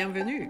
[0.00, 0.48] bienvenue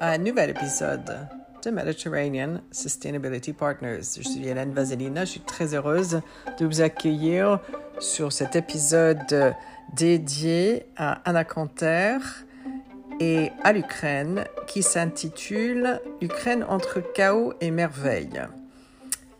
[0.00, 1.26] à un nouvel épisode
[1.64, 4.02] de Mediterranean Sustainability Partners.
[4.18, 6.20] Je suis Hélène Vaselina, je suis très heureuse
[6.58, 7.58] de vous accueillir
[8.00, 9.54] sur cet épisode
[9.94, 12.18] dédié à Anna Canter
[13.18, 18.42] et à l'Ukraine qui s'intitule Ukraine entre chaos et merveille.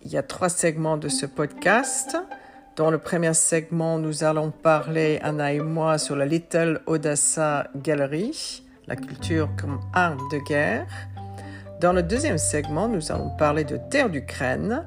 [0.02, 2.16] Il y a trois segments de ce podcast.
[2.76, 8.62] Dans le premier segment, nous allons parler, Anna et moi, sur la Little Odessa Gallery,
[8.86, 10.86] la culture comme arme de guerre.
[11.80, 14.84] Dans le deuxième segment, nous allons parler de Terre d'Ukraine,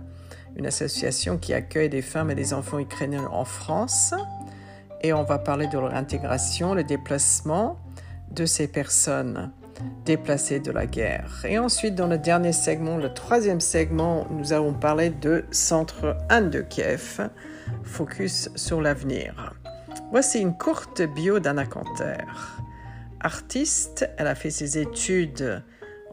[0.56, 4.14] une association qui accueille des femmes et des enfants ukrainiens en France.
[5.02, 7.78] Et on va parler de leur intégration, le déplacement
[8.32, 9.52] de ces personnes
[10.06, 11.44] déplacées de la guerre.
[11.48, 16.44] Et ensuite, dans le dernier segment, le troisième segment, nous allons parler de Centre 1
[16.44, 17.30] de Kiev,
[17.84, 19.54] focus sur l'avenir.
[20.12, 22.24] Voici une courte bio d'Anna Canter.
[23.26, 25.64] Artiste, elle a fait ses études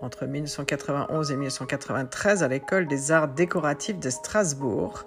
[0.01, 5.05] entre 1991 et 1993 à l'école des arts décoratifs de Strasbourg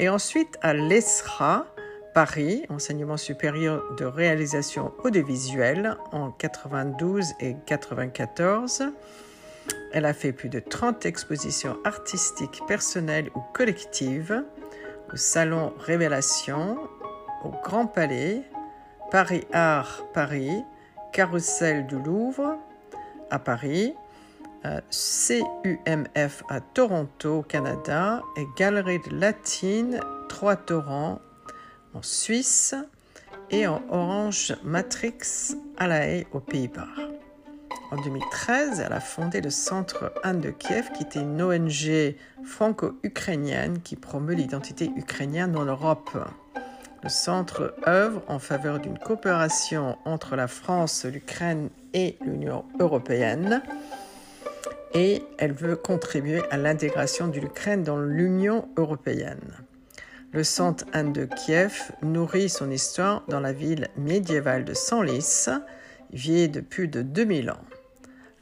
[0.00, 1.66] et ensuite à l'ESRA,
[2.12, 8.86] Paris, enseignement supérieur de réalisation audiovisuelle en 92 et 94.
[9.92, 14.42] Elle a fait plus de 30 expositions artistiques personnelles ou collectives
[15.12, 16.78] au Salon Révélation,
[17.44, 18.42] au Grand Palais,
[19.12, 20.64] Paris Art Paris,
[21.12, 22.56] Carrousel du Louvre
[23.30, 23.94] à Paris,
[24.64, 31.20] CUMF à Toronto, Canada, et Galerie de Latine, Trois-Torrents
[31.94, 32.74] en Suisse,
[33.50, 36.88] et en Orange Matrix à La Haye, aux Pays-Bas.
[37.90, 43.80] En 2013, elle a fondé le Centre Anne de Kiev, qui était une ONG franco-ukrainienne
[43.80, 46.10] qui promeut l'identité ukrainienne dans l'Europe.
[47.02, 53.62] Le centre œuvre en faveur d'une coopération entre la France, l'Ukraine et l'Union européenne
[54.94, 59.52] et elle veut contribuer à l'intégration de l'Ukraine dans l'Union européenne.
[60.32, 65.48] Le centre Anne de Kiev nourrit son histoire dans la ville médiévale de Senlis,
[66.12, 67.60] vieille de plus de 2000 ans.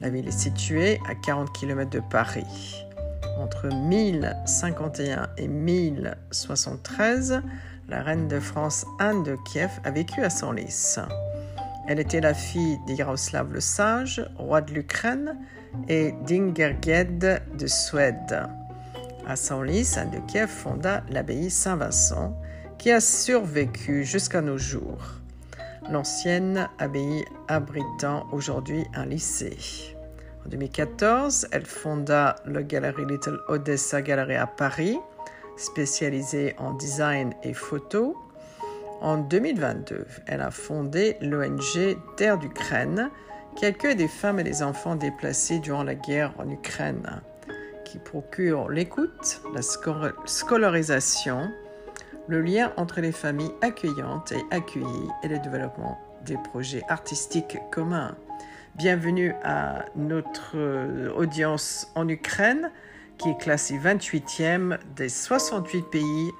[0.00, 2.84] La ville est située à 40 km de Paris.
[3.38, 7.42] Entre 1051 et 1073,
[7.88, 10.96] la reine de France Anne de Kiev a vécu à Senlis.
[11.88, 15.36] Elle était la fille d'Yaroslav le Sage, roi de l'Ukraine,
[15.88, 18.48] et d'Ingerged de Suède.
[19.26, 22.36] À Senlis, Anne de Kiev fonda l'abbaye Saint-Vincent,
[22.78, 25.20] qui a survécu jusqu'à nos jours.
[25.90, 29.56] L'ancienne abbaye abritant aujourd'hui un lycée.
[30.44, 34.98] En 2014, elle fonda le Galerie Little Odessa Gallery à Paris,
[35.56, 38.16] spécialisée en design et photo.
[39.00, 43.10] En 2022, elle a fondé l'ONG Terre d'Ukraine,
[43.56, 47.22] qui accueille des femmes et des enfants déplacés durant la guerre en Ukraine,
[47.84, 49.62] qui procure l'écoute, la
[50.26, 51.50] scolarisation,
[52.28, 58.16] le lien entre les familles accueillantes et accueillies et le développement des projets artistiques communs.
[58.74, 60.56] Bienvenue à notre
[61.16, 62.70] audience en Ukraine,
[63.18, 66.30] qui est classée 28e des 68 pays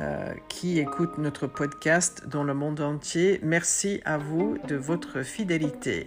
[0.00, 3.40] euh, qui écoutent notre podcast dans le monde entier.
[3.42, 6.06] Merci à vous de votre fidélité.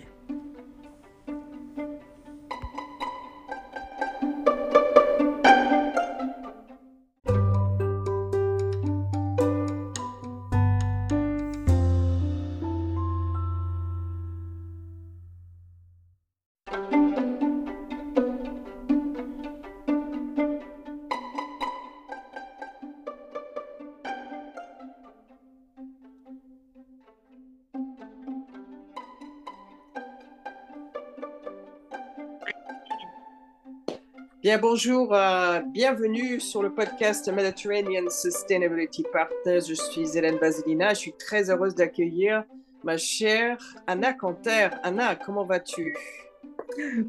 [34.46, 39.62] Bien, bonjour, euh, bienvenue sur le podcast Mediterranean Sustainability Partners.
[39.68, 40.90] Je suis Hélène Basilina.
[40.90, 42.44] Je suis très heureuse d'accueillir
[42.84, 43.58] ma chère
[43.88, 44.70] Anna Canter.
[44.84, 45.98] Anna, comment vas-tu?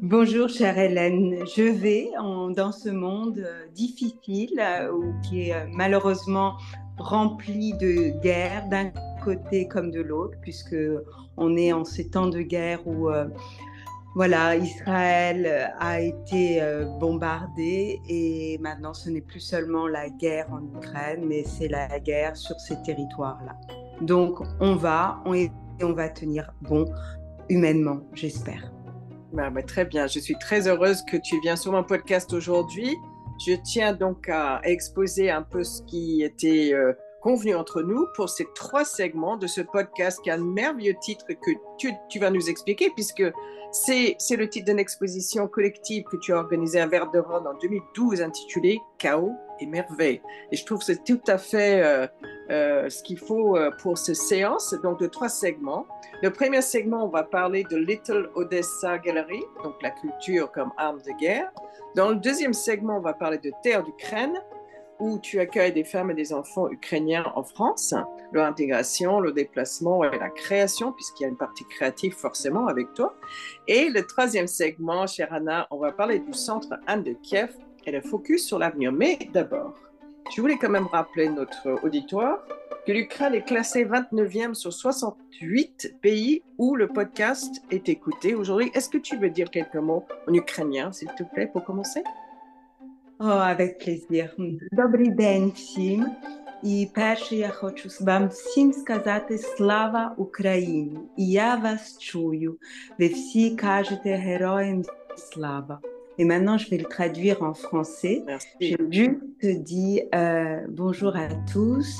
[0.01, 1.45] Bonjour, chère Hélène.
[1.55, 2.09] Je vais
[2.55, 4.91] dans ce monde euh, difficile euh,
[5.21, 6.57] qui est malheureusement
[6.97, 8.91] rempli de guerres d'un
[9.23, 10.75] côté comme de l'autre, puisque
[11.37, 13.11] on est en ces temps de guerre où
[14.15, 20.47] voilà, Israël euh, a été euh, bombardé et maintenant ce n'est plus seulement la guerre
[20.51, 23.55] en Ukraine, mais c'est la guerre sur ces territoires-là.
[24.01, 25.35] Donc on va, on,
[25.81, 26.85] on va tenir bon
[27.49, 28.71] humainement, j'espère.
[29.33, 32.95] Bah, bah, très bien, je suis très heureuse que tu viens sur mon podcast aujourd'hui.
[33.45, 36.93] Je tiens donc à exposer un peu ce qui était euh,
[37.27, 41.25] convenu entre nous pour ces trois segments de ce podcast qui a un merveilleux titre
[41.27, 43.21] que tu, vas nous expliquer, puisque
[43.73, 48.79] c'est le titre d'une exposition collective que tu as organisée à Verderonne en 2012 intitulée
[48.97, 50.21] Chaos et merveille.
[50.53, 52.07] Et je trouve que c'est tout à fait euh,
[52.49, 55.85] euh, ce qu'il faut euh, pour cette séance, donc de trois segments.
[56.21, 61.01] Le premier segment, on va parler de Little Odessa Gallery, donc la culture comme arme
[61.01, 61.51] de guerre.
[61.93, 64.41] Dans le deuxième segment, on va parler de Terre d'Ukraine,
[64.99, 67.93] où tu accueilles des femmes et des enfants ukrainiens en France,
[68.31, 72.93] leur intégration, le déplacement et la création, puisqu'il y a une partie créative forcément avec
[72.93, 73.15] toi.
[73.67, 77.55] Et le troisième segment, chère Anna, on va parler du centre Anne de Kiev
[77.85, 78.91] et le focus sur l'avenir.
[78.91, 79.73] Mais d'abord,
[80.35, 82.39] je voulais quand même rappeler notre auditoire
[82.85, 88.71] que l'Ukraine est classée 29e sur 68 pays où le podcast est écouté aujourd'hui.
[88.73, 92.01] Est-ce que tu veux dire quelques mots en ukrainien, s'il te plaît, pour commencer?
[93.20, 94.30] Oh, avec plaisir.
[94.72, 96.06] Добрий день всім.
[96.62, 100.98] І перше я хочу вам всім сказати слава Україні.
[101.16, 102.56] І я вас чую.
[102.98, 104.82] Ви всі кажете героям
[105.16, 105.80] слава.
[106.18, 108.22] Et maintenant, je vais le traduire en français.
[108.26, 108.48] Merci.
[108.60, 111.90] Je juste dis euh, bonjour à tous.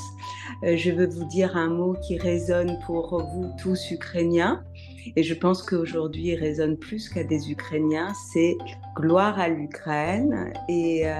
[0.65, 4.63] Euh, je veux vous dire un mot qui résonne pour vous tous ukrainiens.
[5.16, 8.14] Et je pense qu'aujourd'hui, il résonne plus qu'à des Ukrainiens.
[8.32, 8.58] C'est
[8.96, 10.52] gloire à l'Ukraine.
[10.70, 11.14] Et euh,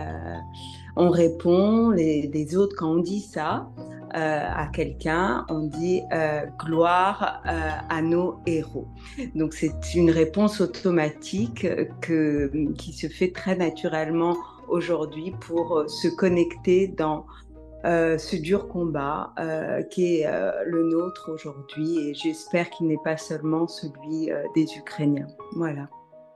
[0.96, 3.70] on répond, les, autres, quand on dit ça
[4.16, 8.88] euh, à quelqu'un, on dit euh, gloire à nos héros.
[9.36, 11.68] Donc c'est une réponse automatique
[12.02, 14.36] que, qui se fait très naturellement
[14.68, 17.26] aujourd'hui pour se connecter dans
[17.88, 23.00] euh, ce dur combat euh, qui est euh, le nôtre aujourd'hui et j'espère qu'il n'est
[23.02, 25.28] pas seulement celui des Ukrainiens.
[25.56, 25.88] Voilà.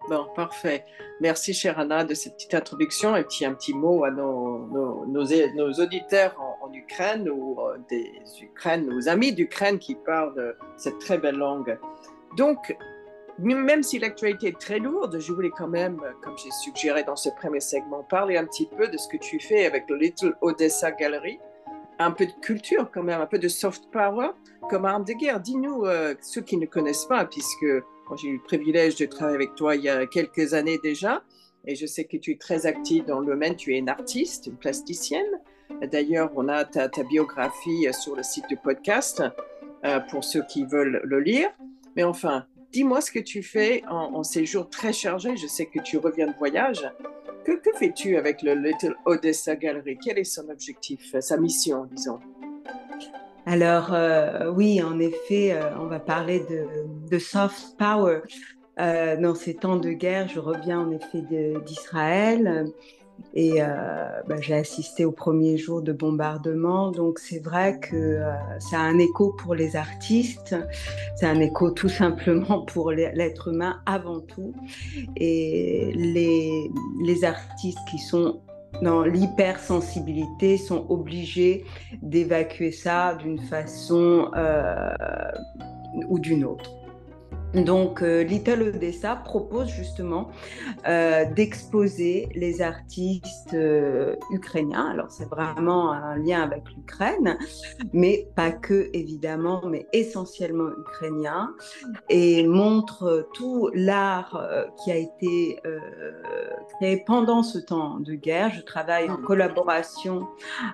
[0.09, 0.85] Bon, parfait.
[1.19, 4.65] Merci, chère Anna, de cette petite introduction et un petit mot à nos,
[5.79, 7.57] auditeurs en, en, Ukraine ou
[7.89, 8.09] des
[8.41, 11.77] Ukraines, nos amis d'Ukraine qui parlent cette très belle langue.
[12.37, 12.75] Donc,
[13.39, 17.29] même si l'actualité est très lourde, je voulais quand même, comme j'ai suggéré dans ce
[17.29, 20.91] premier segment, parler un petit peu de ce que tu fais avec le Little Odessa
[20.91, 21.39] Gallery.
[21.99, 24.29] Un peu de culture quand même, un peu de soft power
[24.69, 25.39] comme arme de guerre.
[25.39, 27.65] Dis-nous, euh, ceux qui ne connaissent pas, puisque
[28.17, 31.23] j'ai eu le privilège de travailler avec toi il y a quelques années déjà,
[31.65, 34.47] et je sais que tu es très active dans le domaine, tu es une artiste,
[34.47, 35.39] une plasticienne.
[35.91, 39.23] D'ailleurs, on a ta, ta, biographie sur le site du podcast
[39.85, 41.49] euh, pour ceux qui veulent le lire.
[41.95, 45.37] Mais enfin, dis-moi ce que tu fais en, en, ces jours très chargés.
[45.37, 46.89] Je sais que tu reviens de voyage.
[47.43, 49.97] Que, fais-tu avec le Little Odessa Gallery?
[50.03, 52.19] Quel est son objectif, sa mission, disons?
[53.47, 56.45] Alors euh, oui, en effet, euh, on va parler
[57.09, 58.21] de, soft power.
[58.79, 61.23] Euh, dans ces temps de guerre, je reviens en effet
[61.65, 62.71] d'Israël
[63.33, 63.59] et
[64.27, 66.91] bah, j'ai assisté au premier jour de bombardement.
[66.91, 68.19] Donc c'est vrai que
[68.59, 70.55] ça a un écho pour les artistes,
[71.15, 74.53] c'est un écho tout simplement pour l'être humain avant tout.
[75.15, 76.69] Et les,
[77.03, 78.41] les artistes qui sont
[78.81, 81.65] dans l'hypersensibilité sont obligés
[82.01, 84.93] d'évacuer ça d'une façon euh,
[86.07, 86.71] ou d'une autre.
[87.53, 90.29] Donc, euh, Little Odessa propose justement
[90.87, 94.89] euh, d'exposer les artistes euh, ukrainiens.
[94.91, 97.37] Alors, c'est vraiment un lien avec l'Ukraine,
[97.91, 101.53] mais pas que, évidemment, mais essentiellement ukrainien,
[102.09, 105.59] et montre tout l'art euh, qui a été
[106.77, 108.51] créé pendant ce temps de guerre.
[108.51, 110.27] Je travaille en collaboration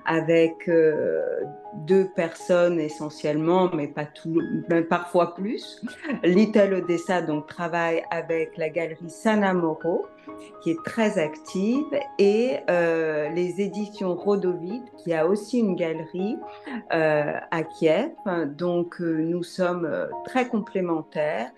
[0.06, 0.70] avec
[1.74, 5.82] deux personnes essentiellement, mais pas tout, mais parfois plus.
[6.24, 10.06] Little Odessa donc travaille avec la galerie Sanamoro
[10.62, 11.86] qui est très active
[12.20, 16.38] et euh, les éditions Rodovide qui a aussi une galerie
[16.94, 18.12] euh, à Kiev.
[18.58, 19.90] Donc euh, nous sommes
[20.26, 21.52] très complémentaires.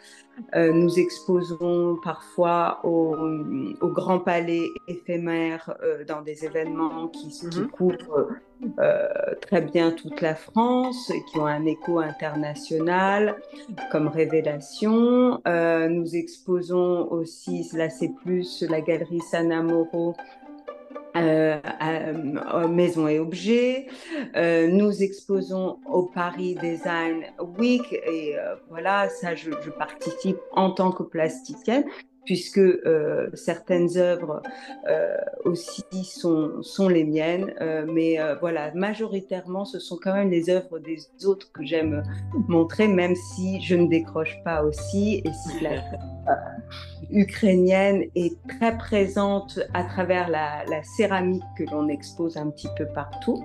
[0.56, 3.14] Nous exposons parfois au,
[3.82, 5.76] au, Grand Palais éphémère
[6.08, 7.68] dans des événements qui, qui -hmm.
[7.68, 8.28] couvrent
[9.42, 13.36] très bien toute la France et qui ont un écho international
[13.92, 15.42] comme révélation.
[15.98, 20.16] nous exposons aussi, là c'est plus la galerie Sanamoro
[21.16, 23.88] euh, à, maisons et objets.
[24.36, 27.24] Euh, nous exposons au Paris Design
[27.58, 31.84] Week et euh, voilà, ça je, je, participe en tant que plasticienne
[32.26, 34.42] puisque euh, certaines œuvres
[34.88, 40.50] euh, aussi sont, sont les miennes, euh, mais voilà, majoritairement, ce sont quand même les
[40.50, 42.04] œuvres des autres que j'aime
[42.48, 45.82] montrer, même si je ne décroche pas aussi, et si la
[47.12, 53.44] ukrainienne est très présente à travers la, céramique que l'on expose un petit peu partout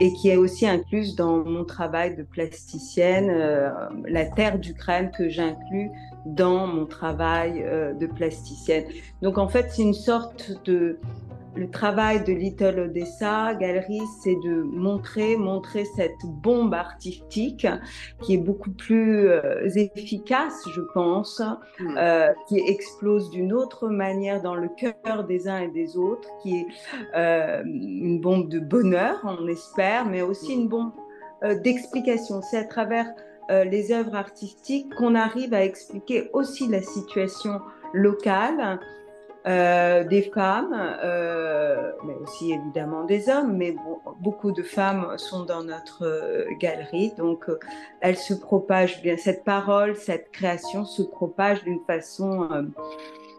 [0.00, 3.28] et qui est aussi incluse dans mon travail de plasticienne,
[4.08, 5.90] la terre d'Ukraine que j'inclus
[6.26, 8.84] dans mon travail euh, de plasticienne.
[9.22, 10.98] Donc en fait, c'est une sorte de
[11.54, 17.66] le travail de Little Odessa Galerie, c'est de montrer, montrer cette bombe artistique
[18.20, 21.40] qui est beaucoup plus euh, efficace, je pense,
[21.80, 21.96] hmm.
[21.96, 26.56] euh, qui explose d'une autre manière dans le cœur des uns et des autres, qui
[26.56, 26.66] est
[27.64, 30.92] une bombe de bonheur, on espère, mais aussi une bombe
[31.62, 32.42] d'explication.
[32.42, 33.06] C'est à travers
[33.48, 37.60] les œuvres artistiques qu'on arrive à expliquer aussi la situation
[37.92, 38.80] locale
[39.46, 40.74] euh, des femmes,
[41.04, 43.76] euh, mais aussi évidemment des hommes, mais
[44.20, 47.48] beaucoup de femmes sont dans notre euh, galerie, donc
[48.00, 52.72] elle se propage bien, cette parole, cette création se propage d'une façon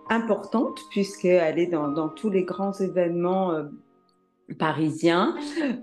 [0.10, 3.52] importante puisqu'elle est dans, tous les grands événements
[4.56, 5.36] parisien,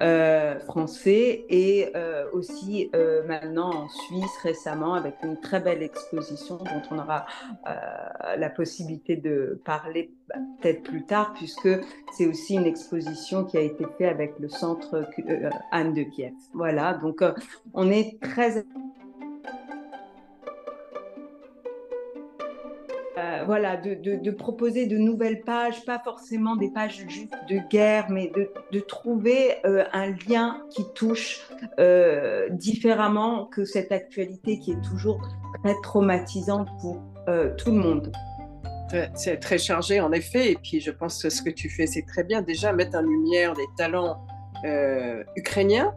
[0.02, 6.56] euh, français et euh, aussi euh, maintenant en Suisse récemment avec une très belle exposition
[6.56, 7.26] dont on aura
[8.36, 10.10] la possibilité de parler
[10.60, 11.68] peut-être plus tard puisque
[12.12, 15.08] c'est aussi une exposition qui a été faite avec le centre
[15.70, 16.32] Anne de Kiev.
[16.54, 17.22] Voilà, donc
[17.74, 18.64] on est très
[23.44, 28.32] voilà, de, proposer de nouvelles pages, pas forcément des pages juste de guerre, mais
[28.72, 31.40] de, trouver euh, un lien qui touche
[31.78, 35.20] euh, différemment que cette actualité qui est toujours
[35.62, 37.00] très traumatisante pour
[37.56, 38.12] tout le monde.
[39.14, 42.04] C'est très chargé en effet, et puis je pense que ce que tu fais, c'est
[42.04, 42.42] très bien.
[42.42, 44.24] Déjà, mettre en lumière des talents
[45.36, 45.94] ukrainiens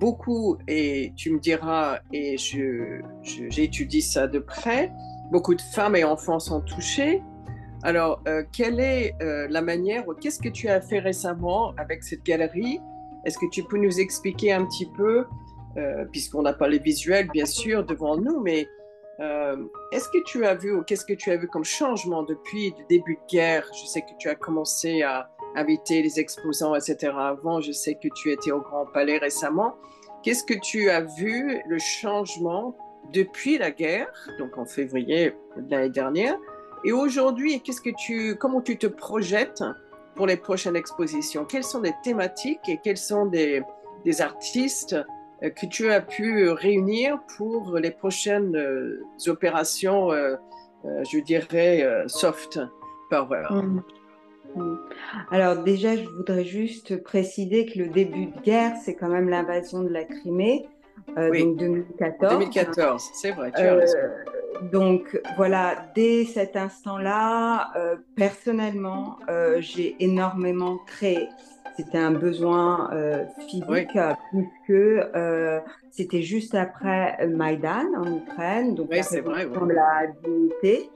[0.00, 2.36] beaucoup, et tu me diras, et
[3.22, 4.90] j'étudie ça de près,
[5.30, 7.22] Beaucoup de femmes et enfants sont touchés.
[7.82, 12.24] Alors, euh, quelle est euh, la manière, qu'est-ce que tu as fait récemment avec cette
[12.24, 12.80] galerie?
[13.24, 15.24] Est-ce que tu peux nous expliquer un petit peu,
[15.76, 18.68] euh, puisqu'on n'a pas les visuels bien sûr devant nous, mais
[19.92, 22.86] est-ce que tu as vu ou qu'est-ce que tu as vu comme changement depuis le
[22.88, 23.66] début de guerre?
[23.74, 27.12] Je sais que tu as commencé à inviter les exposants, etc.
[27.14, 29.74] Avant, je sais que tu étais au Grand Palais récemment.
[30.22, 32.74] Qu'est-ce que tu as vu, le changement
[33.12, 36.36] depuis la guerre, donc en février de l'année dernière.
[36.84, 39.62] Et aujourd'hui, qu'est-ce que tu, comment tu te projettes
[40.14, 41.44] pour les prochaines expositions?
[41.44, 43.62] Quelles sont les thématiques et quels sont des,
[44.20, 44.96] artistes
[45.42, 50.36] euh, que tu as pu réunir pour les prochaines euh, opérations, euh,
[50.84, 52.58] je dirais, soft
[53.10, 53.46] power?
[53.50, 53.82] Mmh.
[54.56, 54.76] Mmh.
[55.30, 59.82] Alors déjà, je voudrais juste préciser que le début de guerre, c'est quand même l'invasion
[59.82, 60.66] de la Crimée.
[61.16, 62.32] Euh, donc 2014.
[62.32, 63.84] 2014, c'est vrai, tu as euh,
[64.72, 69.18] Donc voilà, dès cet instant-là, euh, personnellement,
[69.58, 71.28] j'ai énormément créé.
[71.76, 72.90] C'était un besoin
[73.48, 73.96] physique
[74.30, 75.02] puisque
[75.90, 80.90] c'était juste après Maïdan en Ukraine, donc oui, c'est vrai, la dignité.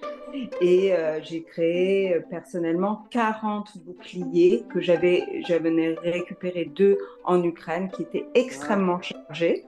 [0.60, 0.92] Et
[1.22, 9.00] j'ai créé personnellement 40 boucliers que j'avais, j'avais récupéré deux en Ukraine qui étaient extrêmement
[9.00, 9.64] chargés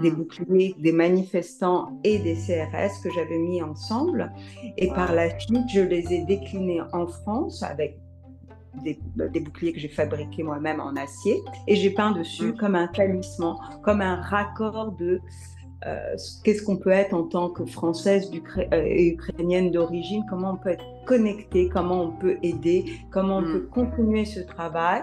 [0.00, 0.14] des mm.
[0.14, 4.32] boucliers, des manifestants et des CRS que j'avais mis ensemble.
[4.76, 7.98] Et par la suite, je les ai déclinés en France avec
[8.82, 8.98] des,
[9.40, 12.56] boucliers que j'ai fabriqués moi-même en acier et j'ai peint dessus mm.
[12.56, 15.20] comme un talisman, comme un raccord de
[15.86, 20.56] euh, qu'est-ce qu'on peut être en tant que française euh, et ukrainienne d'origine, comment on
[20.56, 23.68] peut être connecté, comment on peut aider, comment on peut mm.
[23.68, 25.02] continuer ce travail?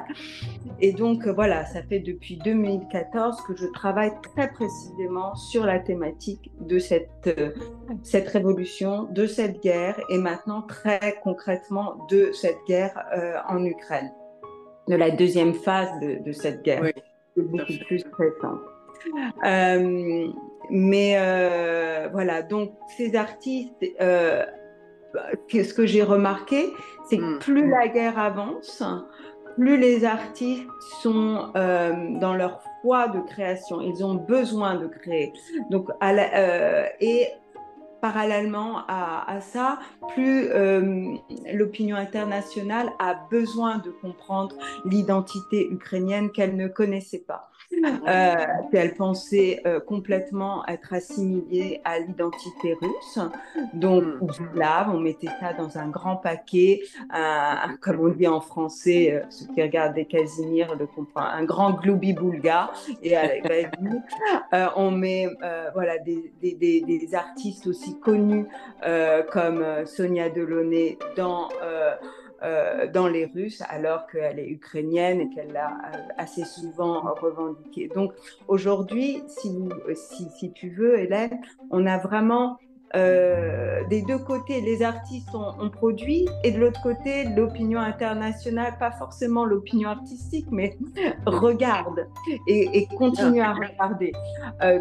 [0.80, 5.80] Et donc euh, voilà, ça fait depuis 2014 que je travaille très précisément sur la
[5.80, 7.30] thématique de cette,
[8.04, 12.98] cette révolution, de cette guerre et maintenant très concrètement de cette guerre
[13.50, 14.12] en Ukraine,
[14.88, 18.60] de la deuxième phase de, cette guerre, oui, beaucoup plus récente.
[19.46, 20.28] Euh,
[20.70, 24.46] mais euh, voilà, donc ces artistes, euh,
[25.50, 26.72] ce que j'ai remarqué,
[27.10, 27.40] c'est que mm.
[27.40, 28.84] plus la guerre avance,
[29.56, 30.68] plus les artistes
[31.02, 35.34] sont dans leur foi de création, ils ont besoin de créer.
[35.70, 36.14] Donc, à
[37.02, 37.28] et
[38.02, 39.80] parallèlement à, ça,
[40.14, 40.50] plus
[41.54, 47.50] l'opinion internationale a besoin de comprendre l'identité ukrainienne qu'elle ne connaissait pas.
[47.72, 48.36] Euh,
[48.74, 53.20] elle pensait euh, complètement être assimilée à l'identité russe.
[53.74, 54.04] Donc,
[54.56, 54.96] là, mm.
[54.96, 56.82] on mettait ça dans un grand paquet,
[57.82, 61.72] comme on dit en français, euh, ceux qui regardent des Casimir le comprennent, un grand
[61.74, 62.72] gloubi boulga.
[63.04, 63.44] Et avec
[64.76, 65.28] on met
[65.74, 68.48] voilà, des, des, des, artistes aussi connue
[69.32, 71.50] comme Sonia Delaunay dans
[72.42, 77.90] euh, dans les Russes alors qu'elle est ukrainienne et qu'elle l'a euh, assez souvent revendiqué.
[77.94, 78.14] Donc
[78.48, 79.52] aujourd'hui, si,
[79.94, 82.58] si, si, tu veux, Hélène, on a vraiment
[82.96, 88.92] euh, des deux côtés, les artistes ont, produit et de l'autre côté, l'opinion internationale, pas
[88.92, 90.78] forcément l'opinion artistique, mais
[91.26, 92.08] regarde
[92.48, 94.14] et, continue à regarder.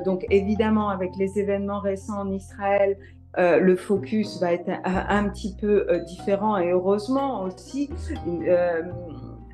[0.05, 2.97] donc évidemment, avec les événements récents en Israël
[3.39, 7.89] euh, le focus va être un, petit peu euh, différent et heureusement aussi.
[8.27, 8.83] Euh,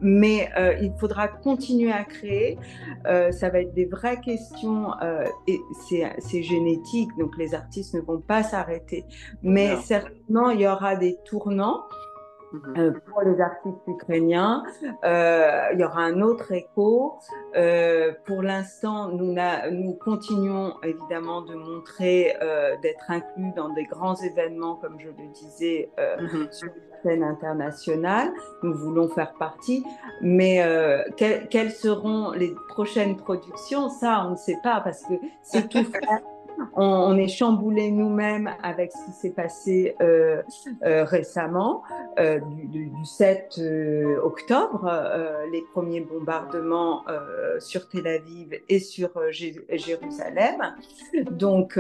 [0.01, 0.51] mais
[0.83, 2.59] il faudra continuer à créer.
[3.05, 4.89] ça va être des vraies questions
[5.47, 9.07] et c'est génétique, donc les artistes ne vont pas s'arrêter.
[9.43, 11.85] Mais certainement, il y aura des tournants.
[12.55, 12.75] Mhm.
[12.79, 14.63] Euh, pour les artistes ukrainiens.
[15.05, 17.19] Euh, il y aura un autre écho.
[17.57, 19.35] Euh, pour l'instant, nous,
[19.73, 22.37] nous, continuons évidemment de montrer,
[22.83, 26.49] d'être inclus dans des grands événements, comme je le disais, mhm.
[26.51, 28.33] sur la scène internationale.
[28.63, 29.85] Nous voulons faire partie.
[30.21, 30.63] Mais
[31.17, 33.89] quelles seront les prochaines productions?
[33.89, 35.85] Ça, on ne sait pas parce que c'est tout
[36.75, 40.43] on, est chamboulé nous-mêmes avec ce qui s'est passé euh,
[40.85, 41.83] euh, récemment,
[42.19, 43.61] euh, du, 7
[44.23, 44.91] octobre,
[45.53, 47.05] les premiers bombardements
[47.59, 50.75] sur Tel Aviv et sur Jérusalem.
[51.31, 51.79] Donc,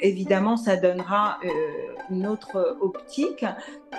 [0.00, 1.38] évidemment, ça donnera
[2.10, 3.44] une autre optique,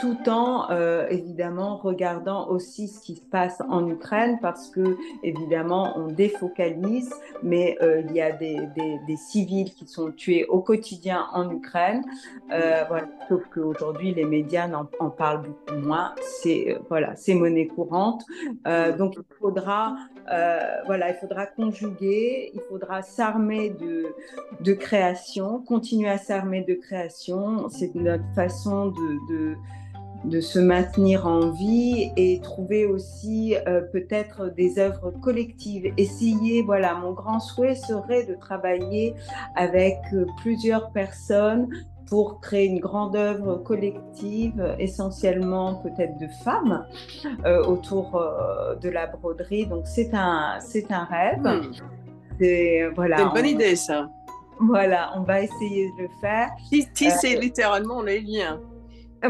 [0.01, 0.67] tout en
[1.09, 7.77] évidemment regardant aussi ce qui se passe en Ukraine, parce que évidemment, on défocalise, mais
[7.81, 12.03] il y a des, des civils qui sont tués au quotidien en Ukraine.
[12.51, 13.07] Euh, voilà.
[13.27, 14.69] Sauf qu'aujourd'hui, les médias
[14.99, 16.13] en, parlent beaucoup moins.
[16.21, 18.23] C'est euh, voilà, c'est monnaie courante.
[18.67, 19.95] Euh, donc il faudra
[20.85, 24.15] voilà, il faudra conjuguer, il faudra s'armer de,
[24.61, 27.67] de création, continuer à s'armer de création.
[27.69, 29.55] C'est notre façon de de
[30.41, 35.91] se maintenir en vie et trouver aussi euh, peut-être des œuvres collectives.
[35.97, 39.15] Essayer, voilà, mon grand souhait serait de travailler
[39.55, 41.67] avec euh, plusieurs personnes
[42.07, 46.85] pour créer une grande œuvre collective, essentiellement peut-être de femmes,
[47.45, 48.21] euh, autour
[48.81, 49.65] de la broderie.
[49.65, 51.41] Donc c'est un, c'est un rêve.
[51.41, 51.71] Hmm.
[52.39, 54.09] C'est voilà, une bonne idée ça.
[54.59, 56.49] Voilà, on va essayer de le faire.
[56.93, 58.59] Tisser littéralement les liens.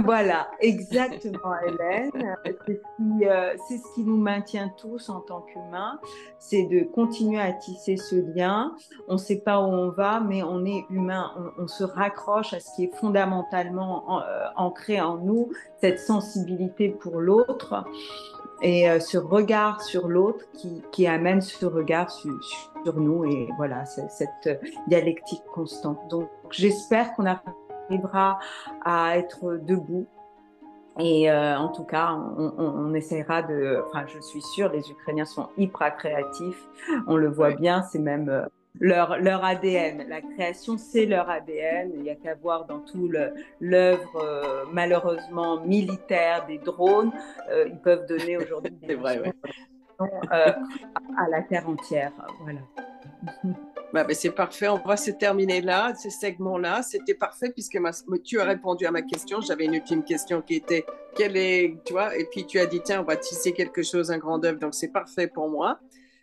[0.01, 2.35] Voilà, exactement, Hélène.
[2.47, 5.99] Euh, c'est ce, qui nous maintient tous en tant qu'humains,
[6.39, 8.73] c'est de continuer à tisser ce lien.
[9.07, 11.31] On ne sait pas où on va, mais on est humain.
[11.59, 17.19] On, se raccroche à ce qui est fondamentalement euh, ancré en nous, cette sensibilité pour
[17.19, 17.85] l'autre
[18.61, 20.45] et euh, ce regard sur l'autre
[20.91, 22.33] qui, amène ce regard sur,
[22.83, 23.25] sur nous.
[23.25, 25.99] Et voilà, cette dialectique constante.
[26.09, 27.41] Donc, j'espère qu'on a
[27.89, 28.39] arrivera
[28.83, 30.07] à être debout.
[30.99, 33.83] Et euh, en tout cas, on, essaiera de.
[33.87, 36.67] Enfin, je suis sûre, les Ukrainiens sont hyper créatifs.
[37.07, 38.45] On le voit bien, c'est même euh,
[38.79, 40.05] leur, leur ADN.
[40.07, 41.93] La création, c'est leur ADN.
[41.95, 43.09] Il n'y a qu'à voir dans tout
[43.59, 47.11] l'œuvre, euh, malheureusement, militaire des drones.
[47.65, 49.19] ils peuvent donner aujourd'hui des vrai,
[50.29, 52.11] à la terre entière.
[52.43, 52.59] Voilà.
[53.93, 54.67] Bah, c'est parfait.
[54.67, 56.81] On va se terminer là, ce segment-là.
[56.81, 57.77] C'était parfait puisque
[58.23, 59.39] tu as répondu à ma question.
[59.39, 60.83] J'avais une ultime question qui était
[61.15, 64.09] quelle est, tu vois, et puis tu as dit tiens, on va tisser quelque chose,
[64.09, 64.57] un grand œuvre.
[64.57, 65.79] Donc c'est parfait pour moi.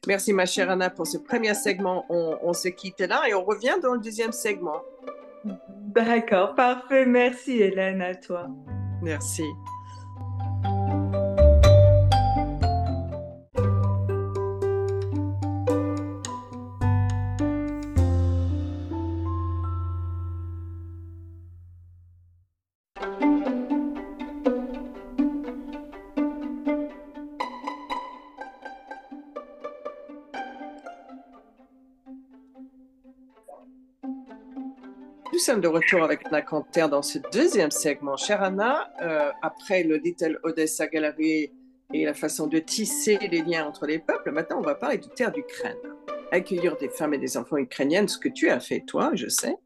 [0.09, 2.06] Merci ma chère Anna pour ce premier segment.
[2.09, 4.83] On, on se quitte là et on revient dans le deuxième segment.
[5.44, 7.06] D'accord, parfait.
[7.06, 8.48] Merci Hélène à toi.
[9.00, 9.44] Merci.
[35.40, 38.16] Sommes de retour avec Anna Canter dans ce deuxième segment.
[38.16, 41.50] Chère Anna, euh, après le Little Odessa Gallery
[41.94, 45.07] et la façon de tisser les liens entre les peuples, maintenant on va parler de
[45.07, 45.79] terre d'Ukraine.
[46.31, 49.57] Accueillir des femmes et des enfants ukrainiennes, ce que tu as fait toi, je sais,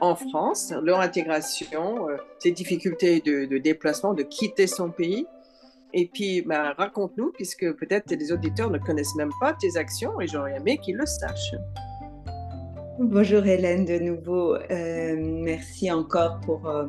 [0.00, 5.26] en France, leur intégration, euh, ces difficultés de, de, déplacement, de quitter son pays.
[5.92, 10.26] Et puis, bah, raconte-nous, puisque peut-être les auditeurs ne connaissent même pas tes actions et
[10.28, 11.54] j'aurais aimé qu'ils le sachent.
[13.00, 14.54] Bonjour Hélène de nouveau.
[14.54, 16.86] Euh, merci encore pour, euh,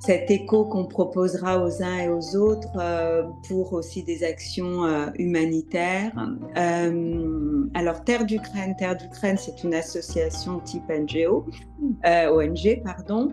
[0.00, 5.06] cet écho qu'on proposera aux uns et aux autres euh, pour aussi des actions euh,
[5.18, 6.12] humanitaires.
[6.56, 11.46] Euh, alors, Terre d'Ukraine, Terre d'Ukraine, c'est une association type NGO,
[12.04, 13.32] ONG, pardon,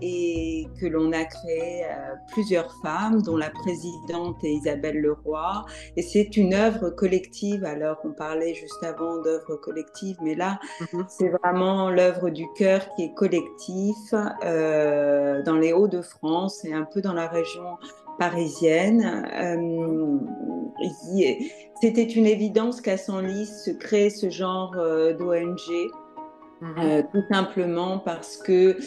[0.00, 1.84] et que l'on a créé
[2.32, 5.64] plusieurs femmes, dont la présidente est Isabelle Leroy.
[5.96, 7.64] Et c'est une œuvre collective.
[7.64, 11.04] Alors, on parlait juste avant d'œuvre collective, mais là, mm-hmm.
[11.08, 14.14] c'est vraiment l'œuvre du cœur qui est collectif.
[14.44, 17.78] Euh, dans les Hauts-de-France et un peu dans la région
[18.18, 19.26] parisienne.
[19.34, 20.18] Euh,
[21.80, 25.58] c'était une évidence qu'à Senlis se crée ce genre euh, d'ONG.
[26.62, 28.78] Euh, tout simplement parce que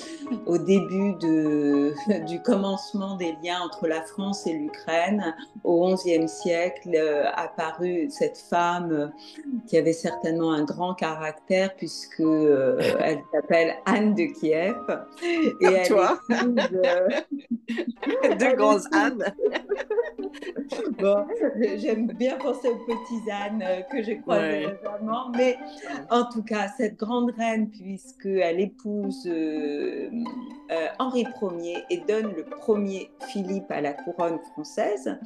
[0.45, 1.93] au début de,
[2.25, 8.37] du commencement des liens entre la France et l'Ukraine, au XIe siècle, euh, apparut cette
[8.37, 9.07] femme euh,
[9.67, 14.75] qui avait certainement un grand caractère puisque elle s'appelle Anne de Kiev.
[15.61, 16.19] Et elle toi.
[18.39, 19.25] Deux grosses Anne.
[20.99, 21.25] bon,
[21.77, 25.57] j'aime bien penser aux petites Anne que j'ai croisées récemment, mais
[26.09, 30.09] en tout cas, cette grande reine puisqu'elle épouse euh,
[30.71, 35.17] euh, Henri Ier et donne le premier Philippe à la couronne française,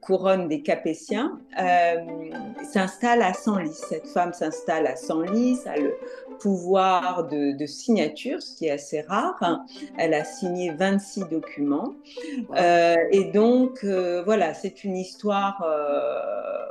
[0.00, 1.96] couronne des Capétiens, euh,
[2.64, 3.74] s'installe à Senlis.
[3.88, 5.94] Cette femme s'installe à Senlis, a le
[6.38, 9.64] pouvoir de, signature, ce qui est assez rare.
[9.98, 11.94] Elle a signé 26 documents.
[12.56, 15.62] et donc, voilà, c'est une histoire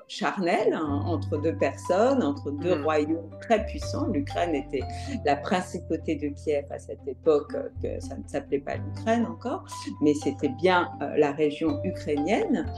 [0.07, 2.83] charnelle hein, entre deux personnes, entre deux hmm.
[2.83, 4.07] royaumes très puissants.
[4.07, 4.83] L'Ukraine était
[5.25, 9.65] la principauté de Kiev à cette époque, euh, que ça ne s'appelait pas l'Ukraine encore,
[10.01, 12.71] mais c'était bien euh, la région ukrainienne.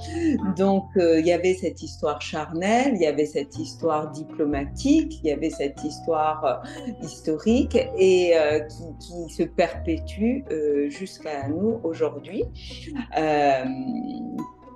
[0.56, 5.28] Donc euh, il y avait cette histoire charnelle, il y avait cette histoire diplomatique, il
[5.28, 6.63] y avait cette histoire
[7.01, 8.33] historique et
[8.99, 10.43] qui, se perpétue
[10.89, 12.45] jusqu'à nous aujourd'hui.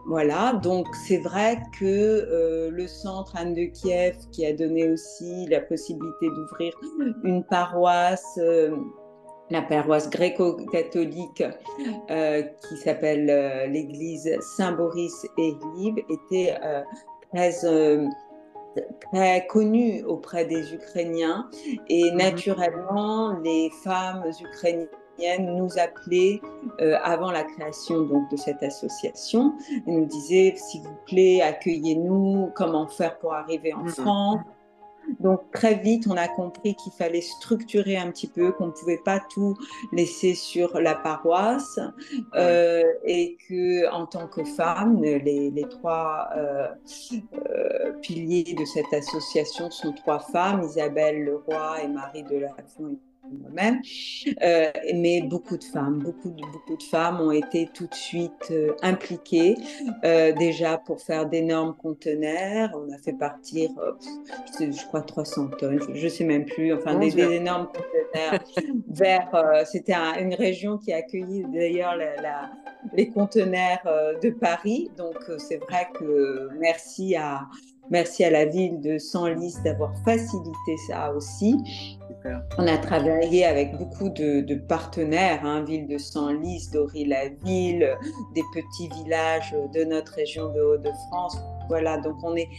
[0.05, 5.45] Voilà, donc c'est vrai que euh, le centre Anne de Kiev, qui a donné aussi
[5.47, 6.73] la possibilité d'ouvrir
[7.23, 8.75] une paroisse, euh,
[9.51, 11.43] la paroisse gréco-catholique
[12.09, 16.57] euh, qui s'appelle l'église Saint-Boris et Lib, était
[17.31, 17.51] très
[19.11, 21.49] très connue auprès des Ukrainiens.
[21.87, 26.41] Et mmh naturellement les femmes ukrainiennes nous appelait
[26.79, 29.53] euh, avant la création donc de cette association.
[29.87, 33.89] Et nous disait s'il vous plaît accueillez-nous comment faire pour arriver en mhm.
[33.89, 34.39] France?
[35.19, 39.01] Donc très vite, on a compris qu'il fallait structurer un petit peu, qu'on ne pouvait
[39.03, 39.57] pas tout
[39.91, 41.79] laisser sur la paroisse
[42.35, 46.67] euh, et que en tant que femme, les, trois euh,
[48.01, 52.97] piliers de cette association sont trois femmes, Isabelle Leroy et Marie Delafont
[53.29, 53.81] moi-même,
[54.41, 58.49] euh, mais beaucoup de femmes, beaucoup de, beaucoup de femmes ont été tout de suite
[58.51, 59.55] euh, impliquées,
[60.03, 62.71] euh, déjà pour faire d'énormes conteneurs.
[62.75, 63.69] On a fait partir,
[64.59, 68.39] je crois, 300 tonnes, je ne sais même plus, enfin, des, énormes conteneurs
[68.89, 69.65] vers.
[69.65, 72.49] C'était une région qui a accueilli d'ailleurs la,
[72.93, 73.83] les conteneurs
[74.21, 74.89] de Paris.
[74.97, 77.47] Donc, c'est vrai que merci à
[77.91, 81.57] Merci à la ville de Senlis d'avoir facilité ça aussi.
[82.57, 87.97] On a travaillé avec beaucoup de, partenaires, hein, ville de Senlis, Dory-la-Ville,
[88.35, 91.37] des petits villages de notre région de Hauts-de-France.
[91.69, 92.49] Voilà, donc on est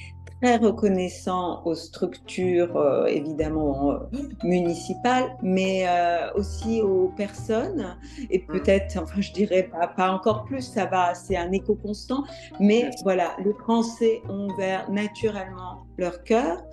[0.43, 3.99] très reconnaissant aux structures euh, évidemment euh,
[4.43, 7.97] municipales, mais euh, aussi aux personnes
[8.29, 8.47] et mm.
[8.47, 12.25] peut-être, enfin je dirais pas, pas encore plus, ça va, c'est un écho constant,
[12.59, 16.65] mais voilà, les Français ont ouvert naturellement leur cœur,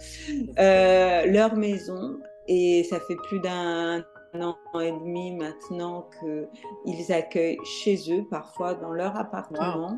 [0.57, 2.17] leur maison
[2.49, 8.75] et ça fait plus d'un un an et demi maintenant qu'ils accueillent chez eux, parfois
[8.75, 9.97] dans leur appartement.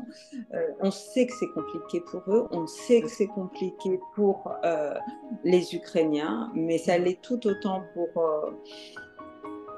[0.54, 4.94] Euh, on sait que c'est compliqué pour eux, on sait que c'est compliqué pour euh,
[5.44, 8.50] les Ukrainiens, mais ça l'est tout autant pour, euh,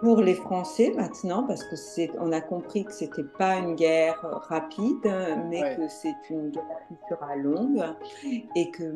[0.04, 4.20] pour les Français maintenant, parce que c'est, on a compris que c'était pas une guerre
[4.50, 5.10] rapide,
[5.48, 7.82] mais que c'est une guerre qui sera longue,
[8.54, 8.92] et que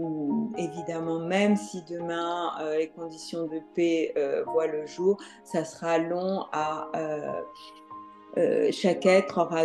[0.59, 5.97] évidemment, même si demain euh, les conditions de paix euh, voient le jour, ça sera
[5.97, 6.91] long à
[8.37, 9.65] euh, chaque être aura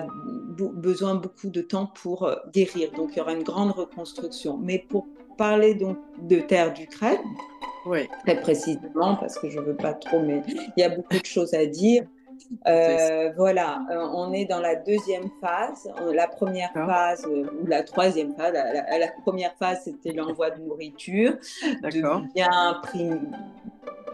[0.57, 2.93] besoin beaucoup de temps pour guérir.
[2.93, 4.57] Donc il y aura une grande reconstruction.
[4.57, 7.19] Mais pour parler donc de terre d'Ukraine,
[7.85, 8.07] oui.
[8.25, 11.25] très précisément, parce que je ne veux pas trop, mais il y a beaucoup de
[11.25, 12.03] choses à dire.
[12.67, 15.89] Euh, voilà, euh, on est dans la deuxième phase.
[16.11, 21.33] La première phase, euh, ou la troisième phase, la, première phase, c'était l'envoi de nourriture,
[21.81, 22.81] de biens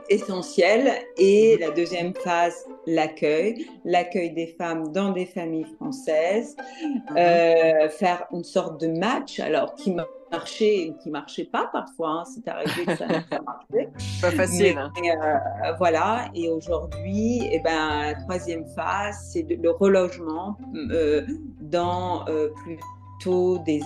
[0.10, 0.92] essentiels.
[1.18, 1.60] Et mhm.
[1.62, 7.18] la deuxième phase, l'accueil, l'accueil des femmes dans des familles françaises, mhm.
[7.18, 9.94] euh, faire une sorte de match, alors qui
[10.32, 13.90] marchait qui marchait pas parfois, hein, c'est arrivé que ça n'a pas marché.
[14.22, 14.78] Pas facile.
[14.78, 14.92] Hein.
[15.04, 21.26] Euh, voilà, et aujourd'hui, eh ben, la troisième phase, c'est le relogement euh,
[21.62, 22.26] dans
[22.64, 23.82] plutôt des,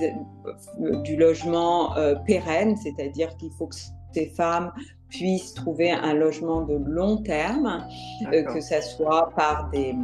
[1.04, 3.76] du logement pérenne, c'est-à-dire qu'il faut que
[4.14, 4.72] ces femmes
[5.14, 7.88] puissent trouver un logement de long terme,
[8.34, 9.96] euh, que ce soit par des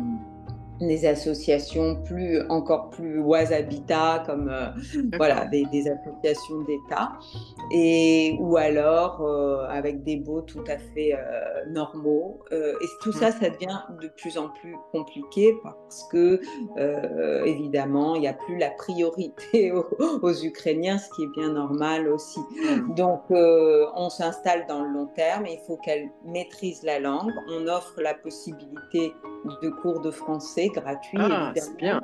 [0.81, 4.67] des associations plus encore plus oise habitat comme euh,
[5.17, 7.11] voilà des, associations d'État.
[7.71, 12.39] Et ou alors euh, avec des baux tout à fait euh, normaux.
[12.51, 16.39] Et tout ça ça devient de plus en plus compliqué parce que
[17.45, 19.71] évidemment il n'y a plus la priorité
[20.21, 22.39] aux, Ukrainiens ce qui est bien normal aussi.
[22.39, 22.95] Mmh.
[22.95, 27.31] donc on s'installe dans le long terme il faut qu'elle maîtrise la langue.
[27.49, 29.13] On offre la possibilité
[29.61, 31.17] de cours de français gratuits.
[31.19, 32.01] Ah, bien.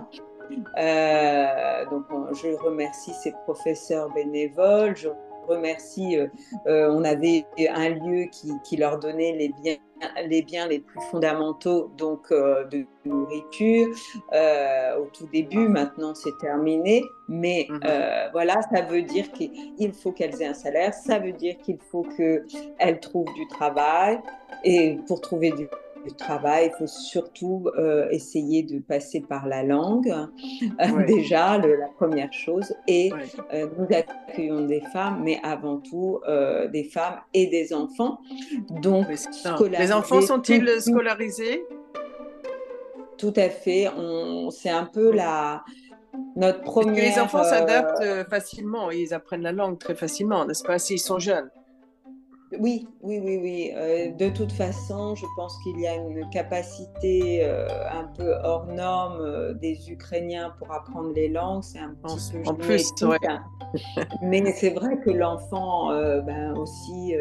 [0.78, 4.96] Euh, donc, je remercie ces professeurs bénévoles.
[4.96, 5.10] Je
[5.48, 6.28] remercie, euh,
[6.66, 9.76] euh, on avait un lieu qui, qui, leur donnait les biens,
[10.26, 13.88] les biens les plus fondamentaux, donc de nourriture
[15.00, 15.68] au tout début.
[15.68, 17.04] Maintenant, c'est terminé.
[17.28, 17.80] Mais mhm.
[18.32, 20.94] voilà, ça veut dire qu'il faut qu'elles aient un salaire.
[20.94, 24.20] Ça veut dire qu'il faut qu'elles trouvent du travail.
[24.64, 25.68] Et pour trouver du
[26.12, 30.14] travail, il faut surtout euh, essayer de passer par la langue,
[30.82, 32.74] euh, déjà, la première chose.
[32.88, 33.12] Et
[33.54, 36.20] euh, nous accueillons des femmes, mais avant tout
[36.72, 38.20] des femmes et des enfants.
[38.82, 39.08] Donc,
[39.70, 41.66] les enfants sont-ils scolarisés?
[43.18, 43.88] Tout à fait.
[44.52, 45.64] C'est un peu la
[46.38, 46.96] notre première.
[46.96, 51.50] les enfants s'adaptent facilement, ils apprennent la langue très facilement, n'est-ce pas, s'ils sont jeunes
[52.60, 53.72] oui, oui, oui, oui.
[53.76, 58.68] Euh, de toute façon, je pense qu'il y a une capacité euh, un peu hors
[58.68, 61.64] norme euh, des Ukrainiens pour apprendre les langues.
[61.64, 63.44] C'est un petit peu en plus, hein.
[64.22, 65.90] Mais c'est vrai que l'enfant
[66.22, 67.14] ben, aussi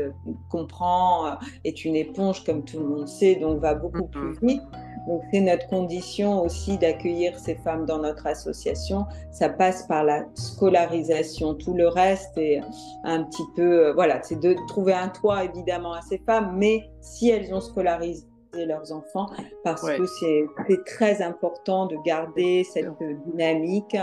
[0.51, 4.63] comprend, est une éponge comme tout le monde sait, donc va beaucoup plus vite.
[5.07, 9.07] Donc c'est notre condition aussi d'accueillir ces femmes dans notre association.
[9.31, 11.55] Ça passe par la scolarisation.
[11.55, 12.61] Tout le reste est
[13.05, 17.29] un petit peu, voilà, c'est de trouver un toit évidemment à ces femmes, mais si
[17.29, 18.27] elles ont scolarisé
[18.67, 19.27] leurs enfants
[19.63, 20.47] parce que c'est
[20.87, 22.91] très important de garder cette
[23.27, 23.97] dynamique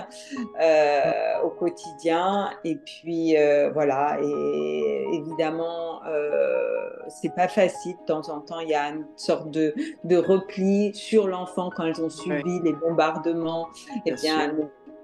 [0.61, 2.49] euh, au quotidien.
[2.63, 8.59] Et puis euh, voilà, et évidemment, euh, c'est pas facile de temps en temps.
[8.59, 12.73] Il y a une sorte de, de repli sur l'enfant quand elles ont subi les
[12.73, 13.67] bombardements.
[14.05, 14.55] et eh bien,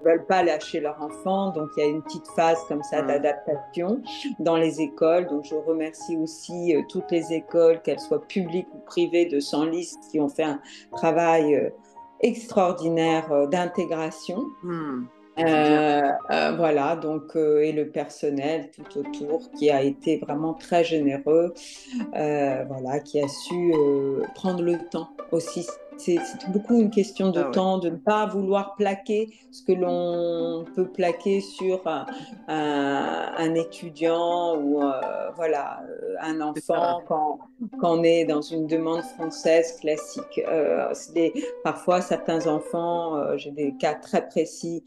[0.04, 1.50] veulent pas lâcher leur enfant.
[1.50, 4.02] Donc, il y a une petite phase comme ça d'adaptation
[4.38, 5.26] dans les écoles.
[5.26, 9.94] Donc, je remercie aussi euh, toutes les écoles, qu'elles soient publiques ou privées de Senlis,
[10.10, 10.60] qui ont fait un
[10.92, 11.70] travail euh,
[12.20, 14.44] extraordinaire euh, d'intégration.
[14.62, 15.06] Hmm.
[16.56, 21.54] voilà, donc, et le personnel tout autour qui a été vraiment très généreux,
[22.12, 23.72] voilà, qui a su
[24.34, 25.64] prendre le temps aussi
[25.98, 30.64] c'est beaucoup une question de ah temps, de ne pas vouloir plaquer ce que l'on
[30.74, 31.82] peut plaquer sur
[32.46, 37.38] un, étudiant ou euh, voilà, euh, un enfant quand,
[37.80, 40.40] quand, on est dans une demande française classique.
[40.46, 40.92] Euh,
[41.64, 44.84] parfois, certains enfants, j'ai des cas très précis,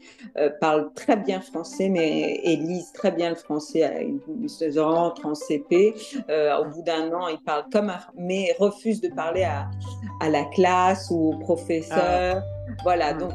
[0.60, 4.08] parlent très bien français mais, et lisent très bien le français.
[4.40, 5.94] Ils se rentrent en CP.
[6.28, 9.68] au bout d'un an, ils parlent comme un, mais refusent de parler à,
[10.20, 12.42] à la classe ou professeur.
[12.42, 12.72] Ah.
[12.84, 13.18] Voilà, hmm.
[13.18, 13.32] donc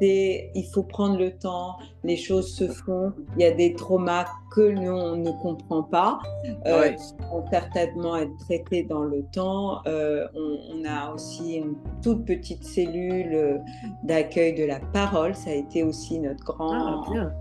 [0.00, 4.60] il faut prendre le temps, les choses se font, il y a des traumas que
[4.60, 6.18] l'on ne comprend pas,
[6.66, 9.80] euh, qui vont certainement être traités dans le temps.
[9.86, 13.58] Euh, on, a aussi une toute petite cellule euh,
[14.04, 17.04] d'accueil de la parole, ça a été aussi notre grand...
[17.14, 17.32] Ah,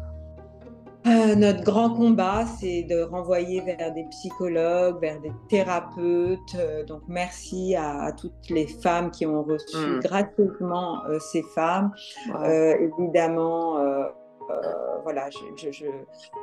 [1.08, 6.56] euh, notre grand combat, c'est de renvoyer vers des psychologues, vers des thérapeutes.
[6.56, 10.00] Euh, donc, merci à, toutes les femmes qui ont reçu mmh.
[10.00, 11.92] gratuitement euh, ces femmes.
[12.36, 13.78] évidemment,
[15.04, 15.86] voilà, je,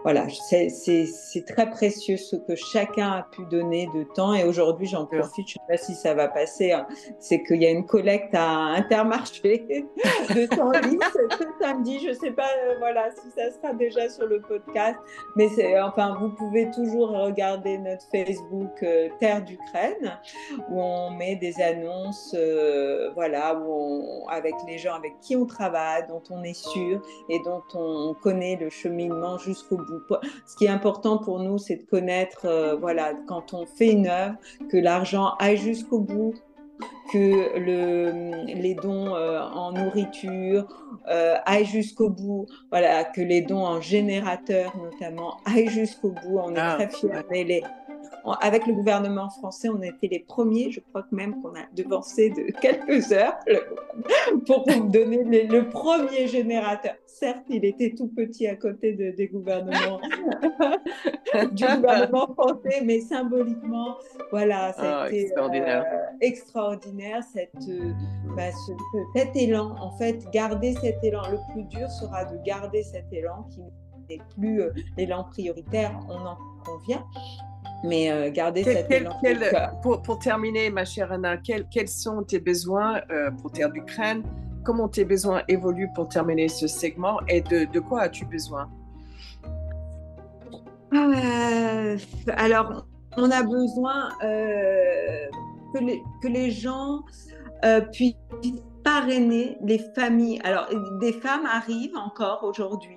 [0.03, 4.35] voilà c'est très précieux ce que chacun a pu donner de temps.
[4.35, 6.87] Et aujourd'hui, j'en profite, je ne sais pas si ça va passer, hein,
[7.19, 9.67] c'est qu'il y a une collecte à Intermarché
[10.35, 11.99] de 100 ce samedi.
[12.01, 14.99] Je ne sais pas euh, voilà, si ça sera déjà sur le podcast,
[15.37, 15.49] mais
[15.81, 20.19] enfin, vous pouvez toujours regarder notre Facebook euh, Terre d'Ukraine,
[20.71, 22.35] où on met des annonces,
[23.15, 27.63] voilà, où avec les gens avec qui on travaille, dont on est sûr et dont
[27.75, 30.03] on on connaît le cheminement jusqu'au bout.
[30.47, 34.09] Ce qui est important pour nous, c'est de connaître, euh, voilà, quand on fait une
[34.09, 34.37] œuvre,
[34.71, 36.35] que l'argent aille jusqu'au bout
[37.13, 40.67] que le, les dons en nourriture
[41.07, 46.39] aillent jusqu'au bout, voilà, que les dons en générateur notamment aillent jusqu'au bout.
[46.39, 47.11] On est ah, très fiers.
[47.31, 47.63] Les,
[48.33, 51.67] avec le gouvernement français, on a été les premiers, je crois que même qu'on a
[51.75, 53.39] devancé de quelques heures
[54.47, 56.95] pour vous donner le, premier générateur.
[57.07, 60.01] Certes, il était tout petit à côté des gouvernements,
[61.53, 63.97] du gouvernement français, mais symboliquement,
[64.31, 65.85] voilà, c'était ah, extraordinaire.
[65.87, 67.93] Euh, extraordinaire cette, euh,
[68.37, 68.51] bah,
[69.15, 69.77] cet élan.
[69.81, 71.23] En fait, garder cet élan.
[71.31, 73.61] Le plus dur sera de garder cet élan qui
[74.11, 77.05] n'est plus euh, l'élan prioritaire, on en convient,
[77.85, 78.89] mais euh, garder cette
[79.83, 84.23] pour, pour, terminer, ma chère Anna, quels, quels sont tes besoins euh, pour Terre d'Ukraine
[84.65, 87.21] Comment tes besoins évoluent pour terminer ce segment?
[87.29, 88.71] Et de, de quoi as-tu besoin?
[90.95, 92.87] Euh, Alors,
[93.19, 97.03] on a besoin que les, que, les, gens
[97.93, 98.15] puissent
[98.83, 100.41] parrainer les familles.
[100.45, 100.67] Alors,
[101.01, 102.97] des femmes arrivent encore aujourd'hui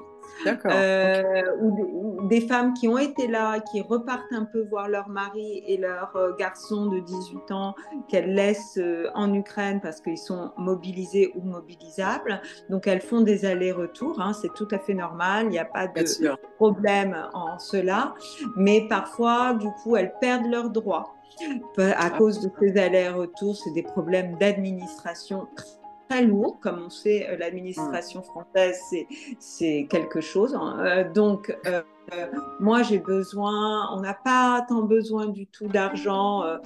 [0.65, 5.63] euh, ou, des femmes qui ont été là, qui repartent un peu voir leur mari
[5.67, 7.75] et leur euh, garçon de 18 ans
[8.07, 12.41] qu'elles laissent euh, en Ukraine parce qu'ils sont mobilisés ou mobilisables.
[12.69, 15.87] Donc elles font des allers-retours, hein, c'est tout à fait normal, il n'y a pas
[15.87, 16.03] de
[16.55, 18.13] problème en cela.
[18.55, 21.13] Mais parfois, du coup, elles perdent leurs droits
[21.77, 22.09] à ah.
[22.11, 23.55] cause de ces allers-retours.
[23.55, 25.47] C'est des problèmes d'administration
[26.09, 26.59] très lourd.
[26.59, 28.79] Comme on sait, euh, l'administration française,
[29.39, 30.55] c'est quelque chose.
[30.55, 30.77] Hein.
[30.79, 31.55] Euh, donc,
[32.13, 32.25] euh,
[32.59, 36.43] moi, j'ai besoin, on n'a pas tant besoin du tout d'argent.
[36.43, 36.57] Euh,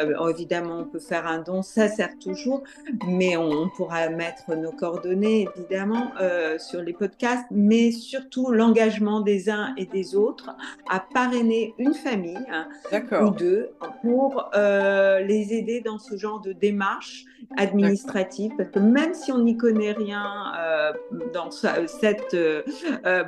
[0.00, 2.62] euh, évidemment, on peut faire un don, ça sert toujours,
[3.06, 6.12] mais on, pourra mettre nos coordonnées, évidemment,
[6.58, 10.50] sur les podcasts, mais surtout l'engagement des uns et des autres
[10.88, 12.66] à parrainer une famille hein,
[13.22, 13.70] ou deux
[14.02, 17.24] pour les aider dans ce genre de démarche
[17.56, 20.24] administrative, parce que même si on n'y connaît rien
[21.32, 22.36] dans cette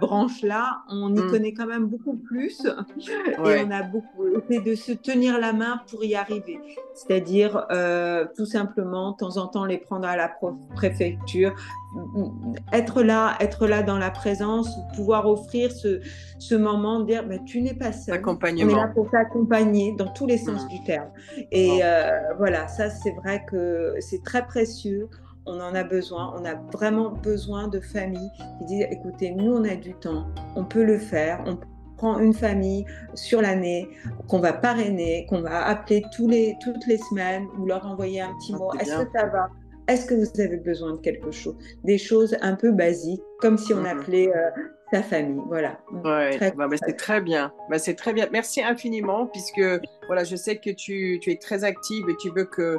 [0.01, 1.31] branche-là, on y mmh.
[1.31, 5.81] connaît quand même beaucoup plus et on a beaucoup essayé de se tenir la main
[5.91, 6.59] pour y arriver.
[6.95, 10.31] C'est-à-dire euh, tout simplement, de temps en temps, les prendre à la
[10.75, 11.55] préfecture,
[12.73, 16.01] être là, être là dans la présence, pouvoir offrir ce,
[16.39, 18.15] ce moment, dire mais tu n'es pas seul.
[18.15, 18.73] Accompagnement.
[18.73, 20.69] On est là pour t'accompagner dans tous les sens mmh.
[20.69, 21.11] du terme.
[21.51, 25.09] Et euh, voilà, ça c'est vrai que c'est très précieux
[25.47, 29.65] on en a besoin, on a vraiment besoin de familles qui disent écoutez, nous on
[29.65, 30.27] a du temps,
[30.57, 31.59] on peut le faire, on
[31.97, 33.89] prend une famille sur l'année
[34.29, 38.35] qu'on va parrainer, qu'on va appeler tous les, toutes les semaines ou leur envoyer un
[38.39, 38.73] petit ah, mot.
[38.75, 39.49] Est-ce que ça va?
[39.89, 41.57] Est-ce que vous avez besoin de quelque chose?
[41.85, 44.51] Des choses un peu basiques, comme si on mmh appelait euh,
[44.93, 45.43] sa famille.
[45.49, 45.79] Voilà.
[46.05, 47.53] Ouais, bah, bah, c'est très bien.
[47.69, 48.29] Bah, c'est très bien.
[48.31, 49.63] Merci infiniment, puisque
[50.07, 52.79] voilà, je sais que tu, tu es très active et tu veux que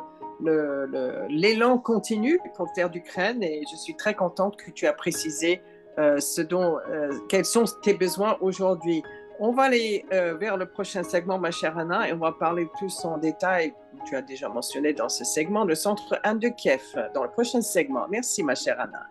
[1.29, 5.61] l'élan continue pour Terre d'Ukraine et je suis très contente que tu as précisé
[5.99, 9.03] euh, ce dont, euh, quels sont tes besoins aujourd'hui.
[9.39, 12.67] On va aller euh, vers le prochain segment, ma chère Anna, et on va parler
[12.77, 13.73] plus en détail.
[14.05, 16.81] Tu as déjà mentionné dans ce segment le centre Anne de Kiev
[17.13, 18.07] dans le prochain segment.
[18.09, 19.07] Merci, ma chère Anna.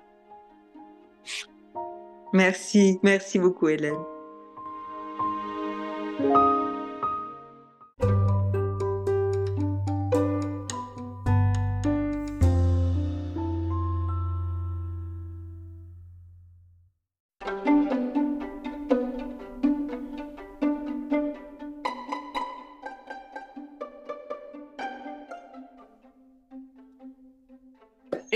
[2.33, 3.99] Merci, merci beaucoup, Hélène.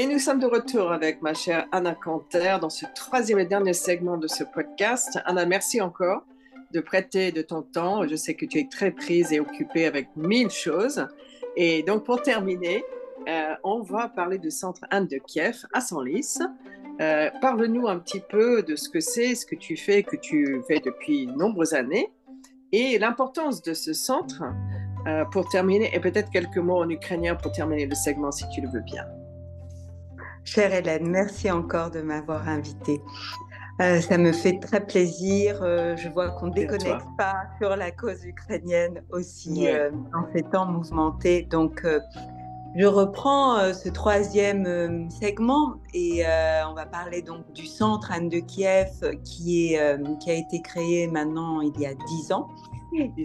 [0.05, 4.19] Nous sommes de retour avec ma chère Anna Canter dans ce troisième et dernier segment
[4.19, 5.19] de ce podcast.
[5.25, 6.23] Anna, merci encore
[6.73, 8.07] de prêter de ton temps.
[8.07, 11.07] Je sais que tu es très prise et occupée avec mille choses.
[11.57, 12.85] Et donc, pour terminer,
[13.27, 16.39] euh, on va parler du centre Anne de Kiev à Senlis.
[17.01, 20.61] Euh, Parle-nous un petit peu de ce que c'est, ce que tu fais, que tu
[20.69, 22.13] fais depuis de nombreuses années,
[22.71, 24.43] et l'importance de ce centre
[25.07, 28.61] euh, pour terminer, et peut-être quelques mots en ukrainien pour terminer le segment si tu
[28.61, 29.07] le veux bien.
[30.47, 33.03] Chère Hélène, merci encore de m'avoir invitée.
[33.81, 35.59] Euh, ça me fait très plaisir.
[35.61, 40.45] Euh, je vois qu'on ne déconnecte pas sur la cause ukrainienne aussi euh, en ces
[40.45, 41.43] temps mouvementés.
[41.51, 41.85] Donc,
[42.77, 46.23] je reprends ce troisième segment et
[46.69, 51.09] on va parler donc du centre Anne de Kiev qui, est, qui a été créé
[51.09, 52.49] maintenant il y a dix ans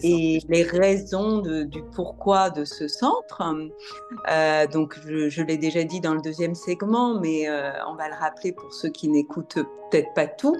[0.04, 3.42] et les raisons du pourquoi de ce centre.
[4.30, 8.16] Euh, donc, je, l'ai déjà dit dans le deuxième segment, mais euh, on va le
[8.16, 9.60] rappeler pour ceux qui n'écoutent
[9.90, 10.56] peut-être pas tout.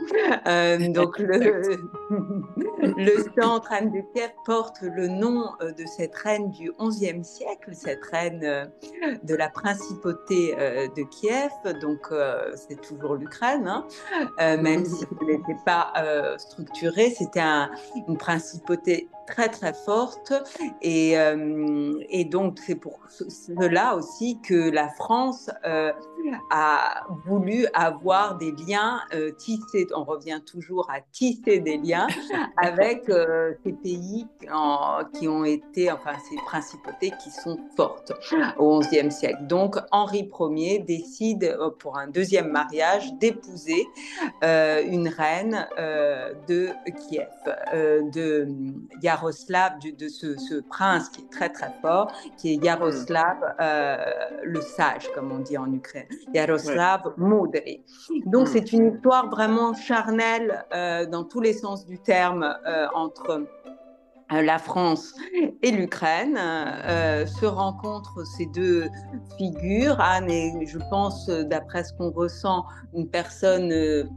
[0.48, 1.78] Euh, donc, le,
[2.98, 8.04] le centre Anne de Kiev porte le nom de cette reine du XIe siècle, cette
[8.06, 8.70] reine
[9.24, 11.52] de la principauté de Kiev.
[11.80, 12.12] Donc,
[12.56, 13.86] c'est toujours l'Ukraine, hein.
[14.58, 15.94] même si ce n'était pas
[16.38, 17.42] structuré, c'était
[18.08, 20.34] une principauté it très très forte
[20.82, 25.92] et, euh, et donc c'est pour cela aussi que la France euh,
[26.52, 32.08] a voulu avoir des liens euh, tissés, on revient toujours à tisser des liens
[32.58, 33.06] avec
[33.64, 34.28] ces pays
[35.14, 38.12] qui ont été, enfin ces principautés qui sont fortes
[38.58, 39.48] au XIe siècle.
[39.48, 43.88] Donc Henri Ier décide pour un deuxième mariage d'épouser
[44.42, 45.68] une reine
[46.48, 46.70] de
[47.08, 47.30] Kiev,
[48.14, 48.48] de
[49.22, 53.98] Yaroslav, de ce, prince qui est très très fort, qui est Yaroslav euh,
[54.44, 57.84] le sage, comme on dit en Ukraine, Yaroslav ouais.
[58.26, 58.52] Donc hmm.
[58.52, 63.46] c'est une histoire vraiment charnelle euh, dans tous les sens du terme euh, entre
[64.32, 65.14] la France
[65.62, 68.88] et l'Ukraine se rencontrent ces deux
[69.38, 70.00] figures.
[70.00, 72.64] Anne est, je pense, d'après ce qu'on ressent,
[72.94, 74.08] une personne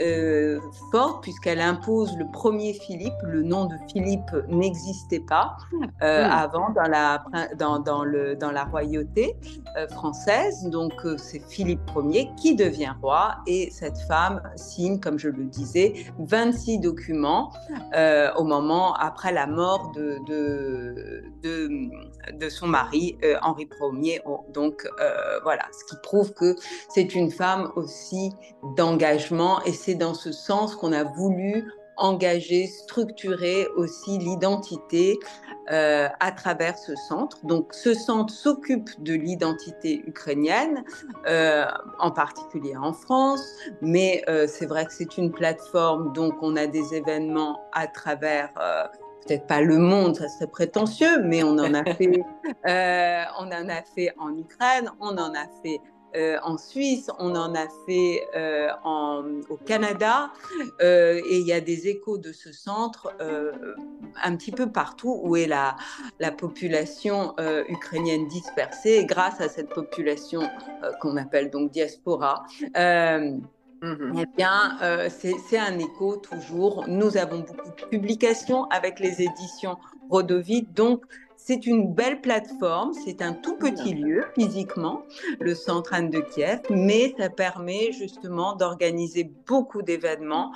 [0.00, 0.60] euh,
[0.92, 3.14] forte puisqu'elle impose le premier Philippe.
[3.22, 5.56] Le nom de Philippe n'existait pas
[6.02, 6.30] euh, hmm.
[6.30, 7.24] avant dans la,
[7.56, 9.36] dans, dans, le, dans la royauté
[9.76, 10.68] euh, française.
[10.70, 16.06] Donc c'est Philippe Ier qui devient roi et cette femme signe, comme je le disais,
[16.18, 17.52] 26 documents
[18.36, 21.68] au moment après la mort de, de, de,
[22.36, 23.68] de son mari Henri
[24.02, 24.22] Ier.
[24.52, 24.88] Donc
[25.42, 26.54] voilà, ce qui prouve que
[26.88, 28.32] c'est une femme aussi
[28.76, 31.64] d'engagement et c'est dans ce sens qu'on a voulu
[31.98, 35.18] engager, structurer aussi l'identité
[35.70, 37.44] euh, à travers ce centre.
[37.44, 40.84] Donc ce centre s'occupe de l'identité ukrainienne,
[41.26, 41.66] euh,
[41.98, 43.44] en particulier en France,
[43.82, 48.52] mais euh, c'est vrai que c'est une plateforme, donc on a des événements à travers
[49.26, 52.22] peut-être pas le monde, ça serait prétentieux, mais on en a fait,
[52.64, 55.80] on en a fait en Ukraine, on en a fait
[56.16, 58.68] euh, en Suisse, on en a fait euh,
[59.48, 60.30] au Canada,
[60.80, 63.14] euh, et il y a des échos de ce centre
[64.22, 65.76] un petit peu partout où est la,
[66.18, 67.34] la population
[67.68, 68.98] ukrainienne dispersée.
[68.98, 70.42] Et grâce à cette population
[71.00, 72.44] qu'on appelle donc diaspora,
[72.74, 73.40] mmh
[74.18, 74.76] eh bien,
[75.08, 76.84] c'est un écho toujours.
[76.88, 79.76] Nous avons beaucoup de publications avec les éditions
[80.10, 81.04] Rodovite, donc
[81.48, 85.00] c'est une belle plateforme, c'est un tout petit lieu physiquement,
[85.40, 90.52] le centre Anne de Kiev, mais ça permet justement d'organiser beaucoup d'événements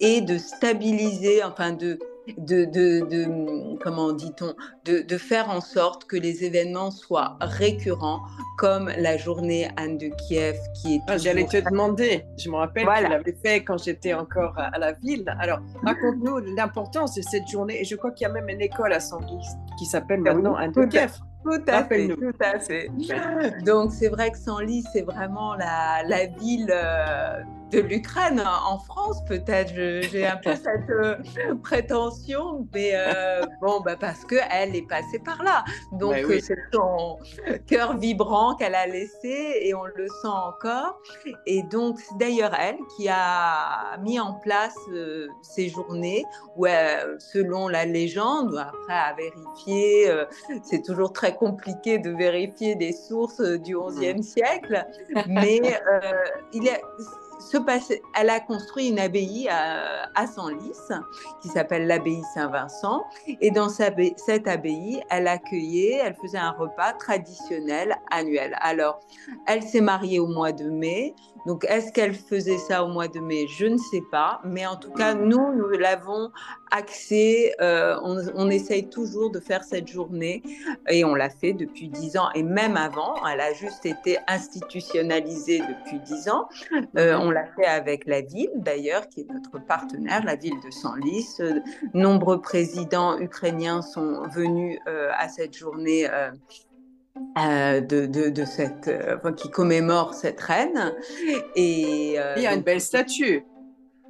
[0.00, 1.98] et de stabiliser, enfin de,
[2.38, 4.54] de, de, comment dit-on,
[4.84, 8.20] de, faire en sorte que les événements soient récurrents,
[8.58, 11.00] comme la journée Anne de Kiev qui est.
[11.08, 14.78] Ah, J'allais te demander, je me rappelle que tu l'avais fait quand j'étais encore à,
[14.78, 15.24] la ville.
[15.40, 17.80] Alors, raconte-nous l'importance de cette journée.
[17.80, 19.46] Et je crois qu'il y a même une école à Sanguis
[19.78, 21.18] qui s'appelle ah maintenant Anne de Kiev.
[21.44, 22.88] Tout à fait, tout à fait.
[23.64, 29.24] Donc c'est vrai que Senlis, c'est vraiment la, la ville euh, de l'Ukraine en France,
[29.26, 29.72] peut-être.
[29.74, 31.16] J'ai un peu cette euh,
[31.62, 35.64] prétention, mais euh, bon, bah parce qu'elle est passée par là.
[35.92, 37.18] Donc bah c'est son
[37.66, 41.00] cœur vibrant qu'elle a laissé et on le sent encore.
[41.46, 44.76] Et donc c'est d'ailleurs elle qui a mis en place
[45.42, 46.24] ces journées
[46.56, 46.66] où,
[47.18, 50.10] selon la légende, après à vérifier,
[50.62, 54.22] c'est toujours très compliqué de vérifier des sources euh, du XIe mm.
[54.22, 54.86] siècle,
[55.26, 56.12] mais euh,
[56.52, 56.82] il est
[58.14, 60.72] elle a construit une abbaye à, à Senlis
[61.40, 63.04] qui s'appelle l'abbaye Saint-Vincent.
[63.40, 68.56] Et dans cette abbaye, elle accueillait, elle faisait un repas traditionnel annuel.
[68.60, 69.00] Alors,
[69.46, 71.14] elle s'est mariée au mois de mai.
[71.46, 73.46] Donc, est-ce qu'elle faisait ça au mois de mai?
[73.48, 74.40] Je ne sais pas.
[74.44, 76.30] Mais en tout cas, nous, nous l'avons
[76.70, 77.54] axé.
[77.60, 80.42] Euh, on, essaye toujours de faire cette journée
[80.88, 83.14] et on l'a fait depuis dix ans et même avant.
[83.26, 86.48] Elle a juste été institutionnalisée depuis dix ans.
[86.96, 90.70] Euh, on l'a fait avec la ville, d'ailleurs, qui est notre partenaire, la ville de
[90.70, 91.36] Senlis.
[91.40, 91.60] Euh,
[91.92, 96.08] nombreux présidents ukrainiens sont venus à cette journée.
[97.36, 98.90] De, de, cette,
[99.36, 100.94] qui commémore cette reine.
[101.54, 103.44] Et, Il y a une belle statue.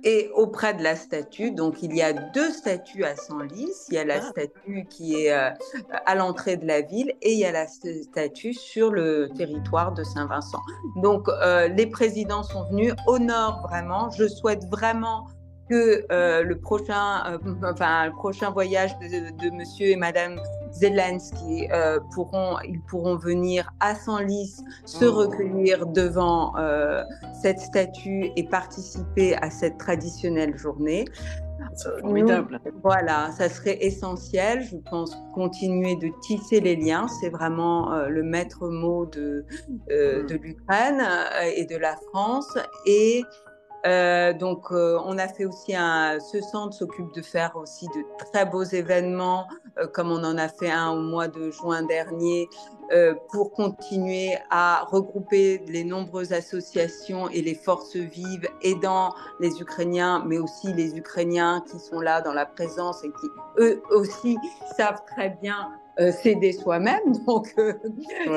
[0.07, 3.73] Et auprès de la statue, donc il y a deux statues à Senlis.
[3.89, 4.31] Il y a la ah.
[4.31, 5.49] statue qui est euh,
[6.05, 10.05] à l'entrée de la ville et il y a la statue sur le territoire de
[10.05, 10.61] Saint-Vincent.
[10.97, 14.11] Donc euh, les présidents sont venus nord vraiment.
[14.11, 15.27] Je souhaite vraiment
[15.69, 16.05] que
[16.43, 20.41] le prochain, enfin, le prochain voyage de, de, Monsieur et Madame
[20.73, 21.69] Zelensky
[22.13, 25.15] pourront, ils pourront venir à Senlis se oh.
[25.15, 26.55] recueillir devant
[27.43, 31.05] cette statue et participer à cette traditionnelle journée.
[32.01, 32.61] Formidable.
[32.83, 34.63] voilà, ça serait essentiel.
[34.63, 37.09] Je pense continuer de tisser les liens.
[37.09, 39.45] C'est vraiment euh, le maître mot de,
[39.91, 40.27] euh, mm.
[40.27, 42.59] de l'Ukraine euh, et de la France.
[42.87, 43.23] Et
[43.85, 46.19] donc, on a fait aussi un.
[46.21, 49.47] Ce centre s'occupe de faire aussi de très beaux événements,
[49.93, 52.49] comme on en a fait un au mois de juin dernier,
[52.93, 60.23] euh, pour continuer à regrouper les nombreuses associations et les forces vives aidant les Ukrainiens,
[60.27, 63.27] mais aussi les Ukrainiens qui sont là dans la présence et qui
[63.59, 64.37] eux aussi
[64.77, 65.71] savent très bien
[66.01, 67.13] euh, s'aider soi-même.
[67.27, 67.73] Donc, euh,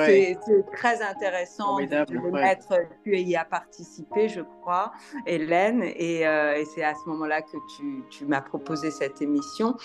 [0.06, 0.38] c'est
[0.74, 4.92] très intéressant de, mettre, tu y as participé, je crois,
[5.26, 9.76] Hélène, et, et c'est à ce moment-là que tu, tu m'as proposé cette émission.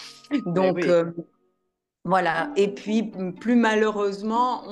[0.46, 0.84] Donc,
[2.04, 2.50] voilà.
[2.56, 4.64] Et puis, plus malheureusement,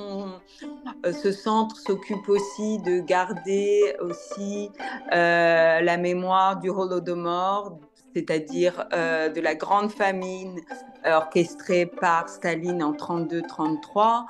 [1.05, 4.69] euh, ce centre s'occupe aussi de garder aussi
[5.13, 7.79] euh, la mémoire du Holodomor,
[8.13, 10.59] c'est-à-dire euh, de la grande famine
[11.05, 14.25] orchestrée par Staline en 32-33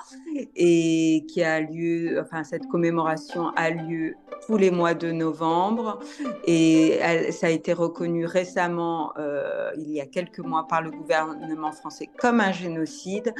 [0.56, 4.14] et qui a lieu, enfin cette commémoration a lieu
[4.46, 6.00] tous les mois de novembre
[6.46, 6.98] et
[7.30, 12.08] ça a été reconnu récemment, euh, il y a quelques mois, par le gouvernement français
[12.18, 13.34] comme un génocide.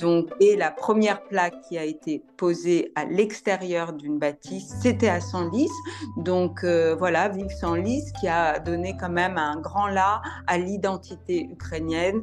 [0.00, 5.20] Donc, et la première plaque qui a été posée à l'extérieur d'une bâtisse, c'était à
[5.20, 5.70] Senlis.
[6.16, 11.48] Donc euh, voilà, Vive Senlis qui a donné quand même un grand là à l'identité
[11.50, 12.22] ukrainienne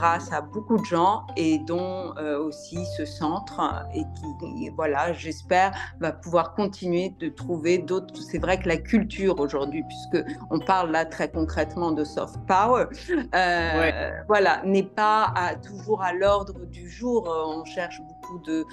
[0.00, 3.60] grâce à beaucoup de gens et dont euh, aussi ce centre
[3.94, 8.16] et qui, voilà, j'espère, va pouvoir continuer de trouver d'autres.
[8.16, 12.86] C'est vrai que la culture aujourd'hui, puisque on parle là très concrètement de soft power,
[13.34, 17.28] euh, voilà, n'est pas à, toujours à l'ordre du jour.
[17.28, 18.64] On cherche beaucoup de,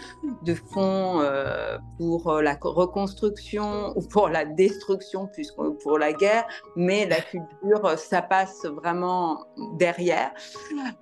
[0.44, 6.46] de fonds euh, pour la reconstruction ou pour la destruction, puisque pour la guerre,
[6.78, 9.46] mais la culture, ça passe vraiment
[9.78, 10.32] derrière.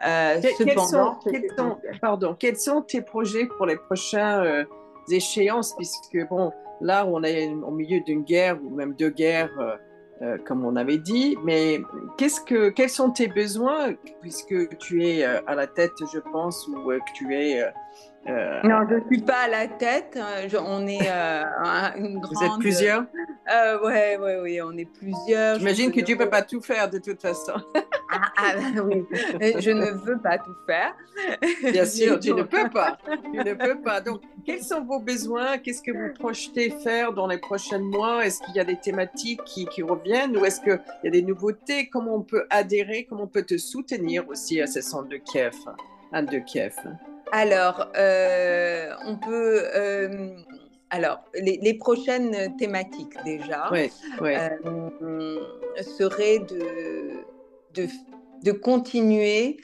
[0.07, 0.14] Euh,
[0.57, 1.15] quels, sont,
[2.01, 4.65] pardon, quels sont tes projets pour les prochaines
[5.09, 6.51] échéances, puisque bon,
[6.81, 9.75] Là, on est au milieu d'une guerre ou même deux guerres, euh,
[10.21, 11.37] euh, comme on avait dit.
[11.43, 11.81] Mais
[12.17, 16.67] qu'est-ce que, quels sont tes besoins, puisque tu es euh, à la tête, je pense,
[16.67, 17.63] ou que tu es
[18.27, 20.17] euh, non, je ne suis pas à la tête.
[20.59, 21.43] on est euh,
[21.97, 22.33] une grande.
[22.33, 23.05] Vous êtes plusieurs
[23.53, 25.59] euh, Oui, oui, oui, on est plusieurs.
[25.59, 27.53] J'imagine que tu ne peux pas tout faire de toute façon.
[28.11, 28.53] ah, ah
[28.83, 29.05] oui,
[29.59, 30.95] je ne veux pas tout faire.
[31.71, 32.97] Bien sûr, tu ne peux pas.
[33.31, 34.01] Tu ne peux pas.
[34.01, 35.59] Donc, quels sont vos besoins?
[35.59, 38.25] Qu'est-ce que vous projetez faire dans les prochains mois?
[38.25, 41.21] Est-ce qu'il y a des thématiques qui, qui reviennent ou est-ce qu'il y a des
[41.21, 41.89] nouveautés?
[41.89, 43.05] Comment on peut adhérer?
[43.07, 45.53] Comment on peut te soutenir aussi à ce centre de Kiev,
[46.11, 46.73] Anne de Kiev?
[47.31, 49.63] Alors, euh, on peut.
[49.75, 50.29] Euh,
[50.89, 53.69] alors, les, prochaines thématiques déjà
[54.21, 55.39] euh,
[55.81, 57.25] seraient de,
[57.73, 57.87] de,
[58.43, 59.57] de continuer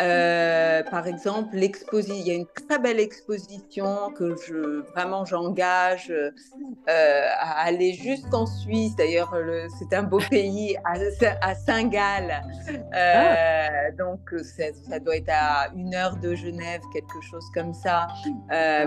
[0.00, 7.26] euh, par exemple, il y a une très belle exposition que je vraiment j'engage euh,
[7.40, 8.94] à aller jusqu'en Suisse.
[8.96, 9.34] D'ailleurs,
[9.78, 12.42] c'est un beau pays à, Saint-Gall.
[12.70, 13.90] Euh, ah.
[13.98, 18.06] Donc, ça doit être à une heure de Genève, quelque chose comme ça.
[18.50, 18.84] Ah.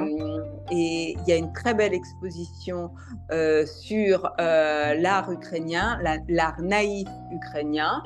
[0.71, 2.91] et il y a une très belle exposition
[3.65, 5.99] sur l'art ukrainien,
[6.29, 8.01] l'art naïf ukrainien,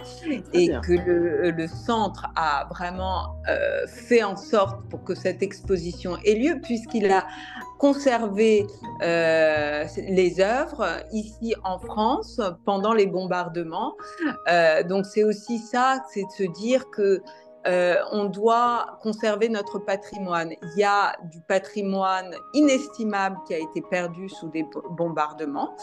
[0.53, 6.17] et que le, le centre a vraiment euh, fait en sorte pour que cette exposition
[6.25, 7.25] ait lieu, puisqu'il a
[7.79, 8.65] conservé
[9.01, 13.95] euh, les œuvres ici en France pendant les bombardements.
[14.47, 17.21] Euh, donc c'est aussi ça, c'est de se dire que
[17.67, 20.53] euh, on doit conserver notre patrimoine.
[20.61, 25.75] Il y a du patrimoine inestimable qui a été perdu sous des bombardements,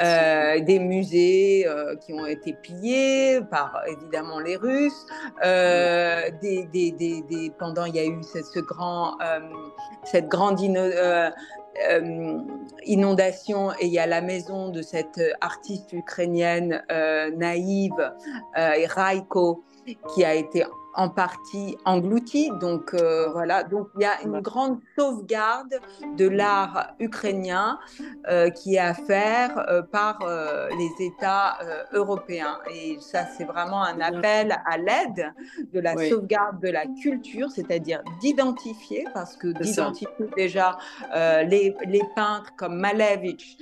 [0.00, 5.06] euh, des musées euh, qui ont été pillés par évidemment les Russes,
[6.42, 9.16] des, pendant il y a eu ce, grand,
[10.04, 10.60] cette grande
[12.84, 16.82] inondation et il y a la maison de cette artiste ukrainienne
[17.36, 18.12] naïve,
[18.54, 19.62] Raiko,
[20.14, 20.64] qui a été
[20.94, 22.50] en partie englouti.
[22.60, 25.80] Donc euh, voilà, donc il y a une grande sauvegarde
[26.16, 27.78] de l'art ukrainien
[28.28, 30.18] euh, qui est à faire euh, par
[30.78, 31.58] les États
[31.92, 32.58] européens.
[32.72, 35.32] Et ça, c'est vraiment un appel à l'aide
[35.72, 40.78] de la sauvegarde de la culture, c'est-à-dire d'identifier, parce que d'identifier déjà
[41.44, 43.58] les, les, peintres comme Malevich,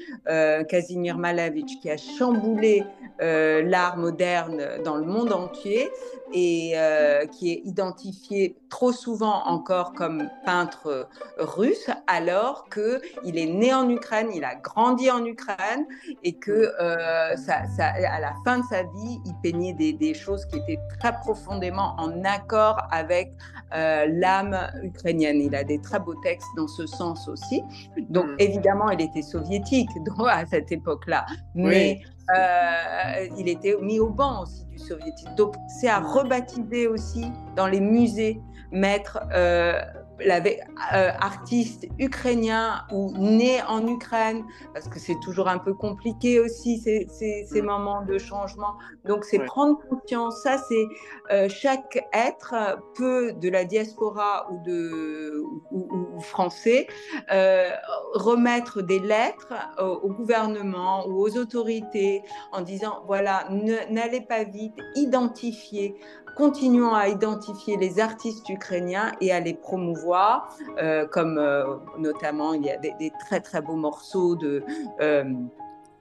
[0.68, 2.84] Kazimir Malevich, qui a chamboulé
[3.20, 5.90] l'art moderne dans le monde entier.
[6.32, 6.74] Et
[7.18, 11.08] euh, qui est identifié trop souvent encore comme peintre
[11.38, 15.86] russe, alors qu'il est né en Ukraine, il a grandi en Ukraine
[16.22, 20.44] et que euh, ça, à la fin de sa vie, il peignait des, des, choses
[20.46, 23.32] qui étaient très profondément en accord avec
[23.74, 25.40] euh, l'âme ukrainienne.
[25.40, 27.62] Il a des très beaux textes dans ce sens aussi.
[28.08, 28.36] Donc mm.
[28.38, 29.90] évidemment, il était soviétique
[30.28, 32.00] à cette époque-là, mais
[32.36, 35.34] euh, il était mis au banc aussi du soviétique.
[35.36, 37.26] Donc c'est à rebaptiser aussi
[37.56, 39.80] dans les musées, mettre euh,
[40.20, 46.78] euh, artiste ukrainien ou né en Ukraine, parce que c'est toujours un peu compliqué aussi
[46.78, 48.74] ces, ces, moments de changement.
[49.04, 50.86] Donc c'est prendre conscience, ça c'est
[51.32, 52.54] euh, chaque être
[52.94, 56.88] peut de la diaspora ou de ou, français
[57.30, 57.70] euh,
[58.14, 65.94] remettre des lettres au gouvernement ou aux autorités en disant voilà n'allez pas vite, identifiez
[66.38, 72.64] continuons à identifier les artistes ukrainiens et à les promouvoir, euh, comme euh, notamment il
[72.64, 74.38] y a des, très très beaux morceaux
[75.00, 75.24] euh,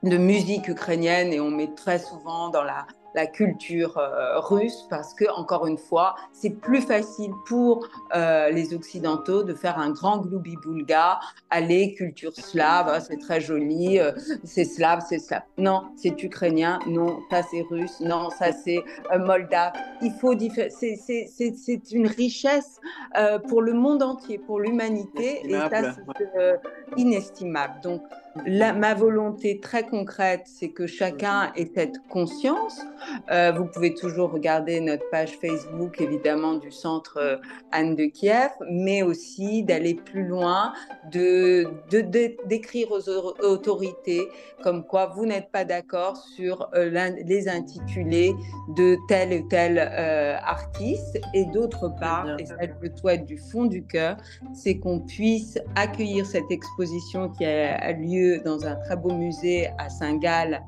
[0.03, 2.85] de musique ukrainienne et on met très souvent dans la
[3.17, 8.75] la culture euh, russe parce que, encore une fois, c'est plus facile pour euh, les
[8.75, 14.11] Occidentaux de faire un grand gloubi-boulga, aller culture slave, hein, c'est très joli, euh,
[14.43, 15.41] c'est slave, c'est slave.
[15.57, 18.83] Non, c'est ukrainien, non, ça c'est russe, non, ça c'est
[19.17, 19.73] moldave.
[20.03, 22.79] Il faut c'est une richesse
[23.49, 26.59] pour le monde entier, pour l'humanité, et ça c'est
[26.97, 27.81] inestimable.
[27.81, 28.01] Donc,
[28.45, 32.81] ma volonté très concrète, c'est que chacun ait cette conscience.
[33.31, 37.37] Euh, vous pouvez toujours regarder notre page Facebook, évidemment, du centre euh,
[37.71, 40.73] Anne de Kiev, mais aussi d'aller plus loin,
[41.11, 41.67] de,
[42.45, 43.09] d'écrire aux
[43.43, 44.27] autorités
[44.63, 46.89] comme quoi vous n'êtes pas d'accord sur euh,
[47.25, 48.33] les intitulés
[48.75, 51.19] de tel ou tel artiste.
[51.33, 54.17] Et d'autre part, et ça je le souhaite du fond du cœur,
[54.53, 59.89] c'est qu'on puisse accueillir cette exposition qui a lieu dans un très beau musée à
[59.89, 60.61] Saint-Gall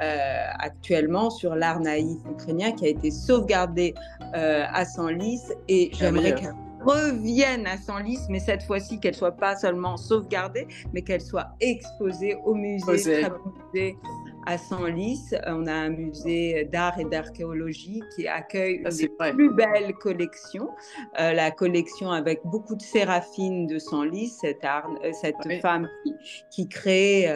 [0.00, 3.94] euh, actuellement sur l'art naïf ukrainien qui a été sauvegardé
[4.34, 5.42] euh, à Senlis.
[5.68, 11.02] Et j'aimerais qu'elle revienne à Senlis, mais cette fois-ci qu'elle soit pas seulement sauvegardée, mais
[11.02, 13.96] qu'elle soit exposée au musée, très beau musée
[14.46, 19.94] à Senlis, on a un musée d'art et d'archéologie qui accueille une des plus belles
[19.94, 20.70] collections,
[21.18, 26.14] euh, la collection avec beaucoup de séraphines de Senlis, cette, euh, cette femme qui,
[26.50, 27.28] qui crée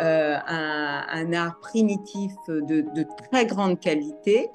[0.00, 2.84] euh, un, art primitif de,
[3.30, 4.48] très grande qualité.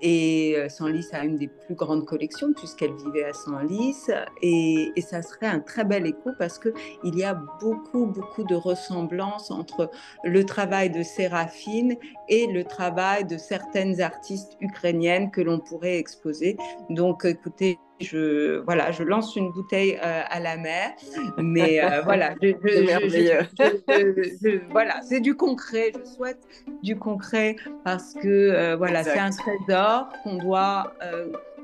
[0.00, 4.06] Et Senlis a une des plus grandes collections puisqu'elle vivait à Senlis.
[4.40, 8.54] Et, et ça serait un très bel écho parce qu'il y a beaucoup, beaucoup de
[8.54, 9.90] ressemblances entre
[10.24, 11.41] le travail de séraphine
[12.28, 16.56] et le travail de certaines artistes ukrainiennes que l'on pourrait exposer.
[16.90, 20.90] Donc, écoutez, je, voilà, je lance une bouteille euh, à la mer,
[21.38, 22.34] mais euh, voilà,
[24.70, 25.92] voilà, c'est du concret.
[25.94, 26.42] Je souhaite
[26.82, 30.92] du concret parce que euh, voilà, c'est un trésor qu'on doit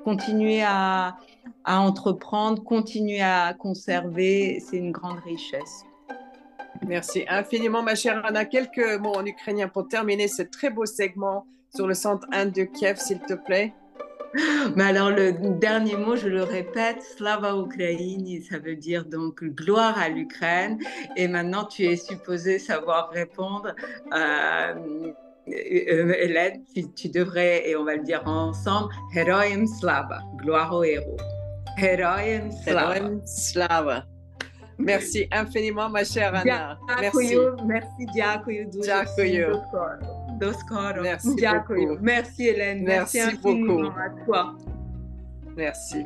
[0.04, 1.16] continuer à,
[1.64, 4.60] à entreprendre, continuer à conserver.
[4.60, 5.84] C'est une grande richesse.
[6.86, 8.44] Merci infiniment, ma chère Anna.
[8.44, 12.64] Quelques mots en ukrainien pour terminer ce très beau segment sur le centre Inde de
[12.64, 13.74] Kiev, s'il te plaît.
[14.76, 19.98] Mais alors, le dernier mot, je le répète, Slava Ukraini, ça veut dire donc gloire
[19.98, 20.78] à l'Ukraine.
[21.16, 23.74] Et maintenant, tu es supposé savoir répondre.
[24.12, 24.74] Euh,
[25.48, 26.62] euh Hélène,
[26.94, 31.16] tu, devrais, et on va le dire ensemble, Heroim Slava, gloire aux héros.
[31.78, 33.10] Heroim Slava.
[33.24, 34.04] Slava.
[34.78, 36.78] Merci infiniment, ma chère Anna.
[37.00, 37.36] Merci.
[37.66, 38.64] Merci, Diakoyo.
[38.70, 39.60] Diakoyo.
[40.38, 40.98] Doskoro.
[40.98, 41.02] Oh.
[41.02, 41.34] Merci.
[41.34, 41.98] Diakoyo.
[42.00, 42.84] Merci, Hélène.
[42.84, 44.54] Merci, Merci à toi.
[45.56, 46.04] Merci.